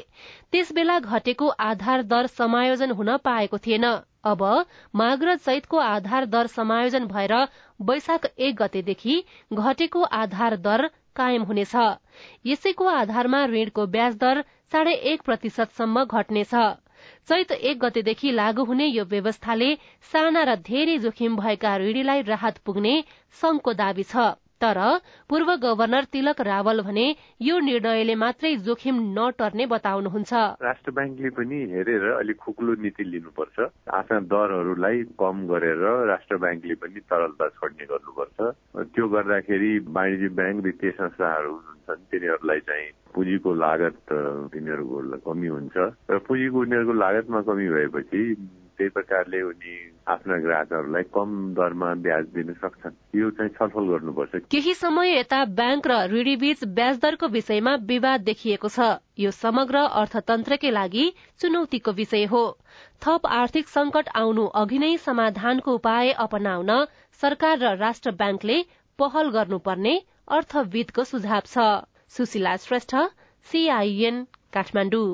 त्यसबेला 0.53 0.99
घटेको 1.01 1.47
आधार 1.49 2.03
दर 2.07 2.27
समायोजन 2.39 2.91
हुन 2.91 3.17
पाएको 3.19 3.59
थिएन। 3.59 3.87
अब 4.27 4.43
माघ 4.95 5.19
र 5.23 5.37
चैतको 5.39 5.79
आधार 5.81 6.25
दर 6.31 6.47
समायोजन 6.53 7.07
भएर 7.09 7.35
वैशाख 7.81 8.27
एक 8.39 8.57
गतेदेखि 8.57 9.19
घटेको 9.55 10.03
आधार 10.21 10.57
दर 10.65 10.87
कायम 11.17 11.43
हुनेछ। 11.43 11.75
यसैको 12.47 12.87
आधारमा 12.95 13.45
ऋणको 13.47 13.87
ब्याज 13.89 14.17
दर 14.19 14.43
साढे 14.73 14.93
एक 15.13 15.23
प्रतिशतसम्म 15.23 16.05
घट्नेछ। 16.05 16.55
चैत 17.29 17.53
एक 17.53 17.79
गतेदेखि 17.79 18.31
लागू 18.33 18.65
हुने 18.65 18.87
यो 18.87 19.05
व्यवस्थाले 19.07 19.69
साना 20.13 20.43
र 20.45 20.57
धेरै 20.67 20.99
जोखिम 20.99 21.37
भएका 21.37 21.77
ऋणीलाई 21.79 22.23
राहत 22.29 22.59
पुग्ने 22.65 22.95
संघको 23.41 23.73
दावी 23.75 24.05
छ। 24.05 24.27
तर 24.61 24.79
पूर्व 25.31 25.49
गवर्नर 25.63 26.05
तिलक 26.13 26.41
रावल 26.41 26.81
भने 26.83 27.07
यो 27.43 27.59
निर्णयले 27.61 28.15
मात्रै 28.15 28.55
जोखिम 28.67 28.97
नटर्ने 29.19 29.67
बताउनुहुन्छ। 29.67 30.33
राष्ट्र 30.63 30.91
ब्याङ्कले 30.97 31.31
पनि 31.37 31.59
हेरेर 31.73 32.05
अलिक 32.13 32.37
खुकुलो 32.37 32.75
नीति 32.81 33.05
लिनुपर्छ। 33.05 33.57
आफ्ना 34.01 34.19
दरहरूलाई 34.33 35.03
कम 35.21 35.37
गरेर 35.47 35.83
राष्ट्र 36.13 36.37
ब्याङ्कले 36.45 36.75
पनि 36.83 37.01
तरलता 37.11 37.49
छोड्ने 37.57 37.85
गर्नुपर्छ। 37.93 38.39
त्यो 38.97 39.09
गर्दाखेरि 39.09 39.73
वाणिज्य 39.93 40.29
ब्याङ्क 40.41 40.65
वित्तीय 40.65 40.91
संस्थाहरू 41.01 41.53
हुन्छन् 41.53 42.07
तिनीहरूलाई 42.11 42.61
चाहिँ 42.69 42.91
पुँजीको 43.15 43.51
लागत 43.55 43.99
तिनीहरूको 44.53 45.19
कमी 45.27 45.49
हुन्छ। 45.57 45.77
र 46.11 46.19
पुँजीको 46.29 46.59
उनीहरूको 46.61 46.95
लागतमा 47.05 47.41
कमी 47.49 47.69
भएपछि 47.77 48.23
त्यही 48.77 48.91
प्रकारले 48.93 49.41
उनी 49.43 49.75
आफ्ना 50.09 50.37
ग्राहकहरूलाई 50.39 51.03
कम 51.15 51.31
दरमा 51.57 51.93
ब्याज 52.05 52.25
दिन 52.35 52.53
सक्छन्। 52.55 52.95
यो 53.19 53.31
चाहिँ 53.37 53.51
छलफल 53.57 53.85
गर्नुपर्छ। 53.91 54.41
केही 54.53 54.75
समय 54.75 55.17
यता 55.17 55.45
ब्याङ्क 55.59 55.87
र 55.87 55.95
ऋणी 56.13 56.35
बीच 56.37 56.65
ब्याज 56.77 56.99
दरको 57.01 57.27
विषयमा 57.37 57.75
विवाद 57.89 58.21
देखिएको 58.29 58.69
छ। 58.69 58.89
यो 59.19 59.31
समग्र 59.33 59.77
अर्थतन्त्रकै 60.03 60.71
लागि 60.71 61.05
चुनौतीको 61.41 61.93
विषय 61.93 62.25
हो। 62.33 62.45
थप 63.03 63.27
आर्थिक 63.41 63.69
संकट 63.69 64.09
आउनु 64.15 64.47
अघि 64.63 64.79
नै 64.79 64.97
समाधानको 65.05 65.75
उपाय 65.75 66.13
अपनाउन 66.27 66.73
सरकार 67.21 67.59
र 67.59 67.75
राष्ट्र 67.79 68.11
ब्याङ्कले 68.21 68.59
पहल 68.99 69.31
गर्नुपर्ने 69.31 69.95
अर्थविदको 70.31 71.05
सुझाव 71.05 71.43
छ। 71.47 71.67
सुशीला 72.09 72.57
श्रेष्ठ 72.59 72.95
सीआईएन 73.47 74.23
काठमाडौँ। 74.53 75.09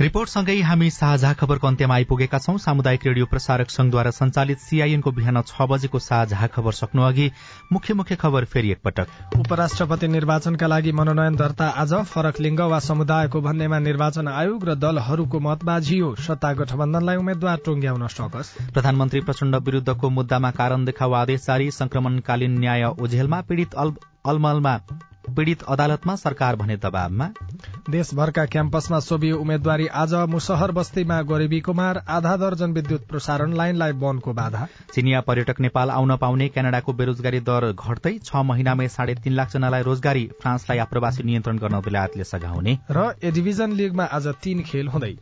रिपोर्टसँगै 0.00 0.54
हामी 0.64 0.88
साझा 0.90 1.32
खबरको 1.36 1.66
अन्त्यमा 1.66 1.94
आइपुगेका 1.94 2.38
छौं। 2.40 2.56
सामुदायिक 2.58 3.02
रेडियो 3.06 3.26
प्रसारक 3.26 3.70
संघद्वारा 3.70 4.10
संचालित 4.10 4.58
सीआईएनको 4.58 5.10
बिहान 5.12 5.40
छ 5.42 5.66
बजेको 5.68 5.98
साझा 6.00 6.46
खबर 6.54 6.72
सक्नु 6.72 7.02
अघि 7.04 7.26
मुख्य 7.72 7.94
मुख्य 7.94 8.16
खबर 8.16 8.44
फेरि 8.48 8.70
एकपटक। 8.70 9.36
उपराष्ट्रपति 9.38 10.08
निर्वाचनका 10.08 10.66
लागि 10.66 10.92
मनोनयन 10.96 11.36
दर्ता 11.36 11.68
आज 11.84 11.92
फरक 12.08 12.40
लिङ्ग 12.40 12.60
वा 12.72 12.78
समुदायको 12.80 13.40
भन्नेमा 13.42 13.78
निर्वाचन 13.78 14.28
आयोग 14.30 14.64
र 14.64 14.74
दलहरूको 14.80 15.40
मत 15.48 15.64
बाझियो 15.68 16.14
सत्ता 16.18 16.52
गठबन्धनलाई 16.62 17.16
उम्मेद्वार 17.16 17.60
टोङ्ग्याउन 17.66 18.06
सकस। 18.08 18.54
प्रधानमन्त्री 18.72 19.20
प्रचण्ड 19.20 19.60
विरूद्धको 19.68 20.10
मुद्दामा 20.16 20.50
कारण 20.56 20.84
देखाउ 20.84 21.12
आदेश 21.20 21.44
जारी 21.46 21.70
संक्रमणकालीन 21.76 22.58
न्याय 22.58 22.88
ओझेलमा 22.96 23.40
पीड़ित 23.48 23.76
अलमलमा 24.24 24.76
पीड़ित 25.36 25.62
अदालतमा 25.62 26.14
सरकार 26.16 26.56
भने 26.56 26.76
दबावमा 26.76 27.26
देशभरका 27.90 28.44
क्याम्पसमा 28.46 28.98
सोभियो 29.00 29.36
उम्मेद्वारी 29.36 29.86
आज 29.94 30.14
मुसहर 30.28 30.70
बस्तीमा 30.72 31.20
गरिबी 31.22 31.60
कुमार 31.60 32.02
आधा 32.08 32.36
दर्जन 32.36 32.72
विद्युत 32.72 33.06
प्रसारण 33.08 33.52
लाइनलाई 33.52 33.92
बनको 34.02 34.32
बाधा। 34.32 34.66
चिनिया 34.94 35.20
पर्यटक 35.20 35.60
नेपाल 35.60 35.90
आउन 35.90 36.16
पाउने 36.16 36.48
क्यानाडाको 36.48 36.92
बेरोजगारी 36.92 37.40
दर 37.40 37.70
घट्दै 37.72 38.18
छ 38.18 38.44
महिनामै 38.44 38.88
साढे 38.88 39.14
तीन 39.14 39.32
लाख 39.32 39.52
जनालाई 39.52 39.82
रोजगारी 39.82 40.26
फ्रान्सलाई 40.42 40.78
आप्रवासी 40.78 41.22
नियन्त्रण 41.22 41.58
गर्न 41.58 41.80
बेलायतले 41.80 42.24
सघाउने। 42.24 42.78
र 42.90 43.10
ए 43.22 43.30
डिभिजन 43.30 43.72
लीगमा 43.72 44.04
आज 44.04 44.26
तीन 44.42 44.62
खेल 44.62 44.88
हुँदै। 44.88 45.14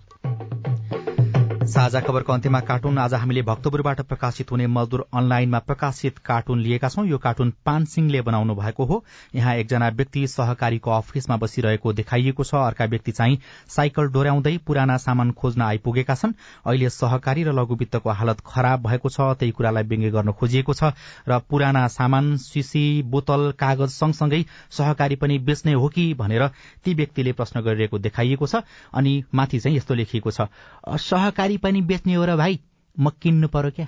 साझा 1.68 2.00
खबरको 2.00 2.32
अन्त्यमा 2.32 2.60
कार्टुन 2.60 2.98
आज 2.98 3.14
हामीले 3.14 3.42
भक्तपुरबाट 3.42 4.00
प्रकाशित 4.02 4.50
हुने 4.50 4.66
मजदूर 4.66 5.04
अनलाइनमा 5.14 5.58
प्रकाशित 5.60 6.18
कार्टुन 6.18 6.60
लिएका 6.60 6.88
छौं। 6.88 7.04
यो 7.06 7.18
कार्टुन 7.18 7.52
पानसिंहले 7.66 8.20
बनाउनु 8.24 8.54
भएको 8.54 8.84
हो। 8.84 9.04
यहाँ 9.34 9.54
एकजना 9.56 9.88
व्यक्ति 9.88 10.26
सहकारीको 10.26 10.90
अफिसमा 10.90 11.36
बसिरहेको 11.36 11.92
देखाइएको 11.92 12.44
छ। 12.44 12.54
अर्का 12.54 12.84
व्यक्ति 12.84 13.12
चाहिँ 13.12 13.38
साइकल 13.68 14.08
डोर्याउँदै 14.08 14.56
पुराना 14.66 14.96
सामान 14.96 15.32
खोज्न 15.32 15.62
आइपुगेका 15.62 16.14
छन्। 16.14 16.32
अहिले 16.66 16.88
सहकारी 16.88 17.44
र 17.44 17.52
लघुवित्तको 17.52 18.10
हालत 18.10 18.40
खराब 18.46 18.86
भएको 18.86 19.08
छ। 19.08 19.20
त्यही 19.36 19.52
कुरालाई 19.52 19.84
व्यङ्ग्य 19.84 20.10
गर्न 20.10 20.32
खोजिएको 20.32 20.72
छ 20.72 20.92
र 21.28 21.38
पुराना 21.50 21.86
सामान 21.88 22.36
सिसी 22.38 23.02
बोतल 23.04 23.52
कागज 23.60 23.90
सँगसँगै 23.90 24.44
सहकारी 24.72 25.16
पनि 25.16 25.38
बेच्ने 25.44 25.72
हो 25.74 25.88
कि 25.88 26.14
भनेर 26.14 26.48
ती 26.84 26.94
व्यक्तिले 26.94 27.32
प्रश्न 27.34 27.60
गरिरहेको 27.60 27.98
देखाइएको 27.98 28.46
छ। 28.46 28.64
अनि 28.94 29.12
माथि 29.34 29.60
चाहिँ 29.60 29.76
यस्तो 29.76 29.94
लेखिएको 29.94 30.30
छ। 30.30 30.48
सहकारी 30.88 31.56
पनि 31.58 31.82
बेच्ने 31.82 32.14
हो 32.14 32.24
र 32.24 32.36
भाइ 32.36 32.58
म 32.96 33.10
किन्नु 33.10 33.48
पर्यो 33.48 33.70
क्या। 33.70 33.86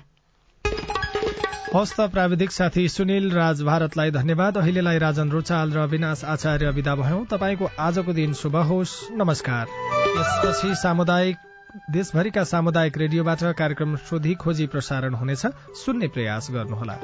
हस्त 1.75 2.01
प्राविधिक 2.01 2.51
साथी 2.51 2.89
सुनिल 2.89 3.31
राज 3.31 3.61
भारतलाई 3.61 4.11
धन्यवाद। 4.11 4.57
अहिलेलाई 4.57 4.97
राजन 4.97 5.29
रोचाल 5.29 5.71
र 5.71 5.85
विनाश 5.85 6.23
आचार्य 6.23 6.71
विदा 6.71 6.95
भयौं। 6.95 7.25
तपाईँको 7.25 7.69
आजको 7.79 8.13
दिन 8.13 8.33
शुभ 8.33 8.55
होस्। 8.55 8.95
नमस्कार। 9.11 9.67
यसपछि 10.17 10.75
सामुदायिक 10.75 11.37
देशभरिका 11.91 12.43
सामुदायिक 12.43 12.97
रेडियोबाट 12.97 13.43
कार्यक्रम 13.43 13.95
सोधी 13.95 14.35
खोजी 14.35 14.67
प्रसारण 14.67 15.13
हुनेछ। 15.13 15.45
सुन्ने 15.75 16.07
प्रयास 16.07 16.47
गर्नुहोला। 16.51 16.99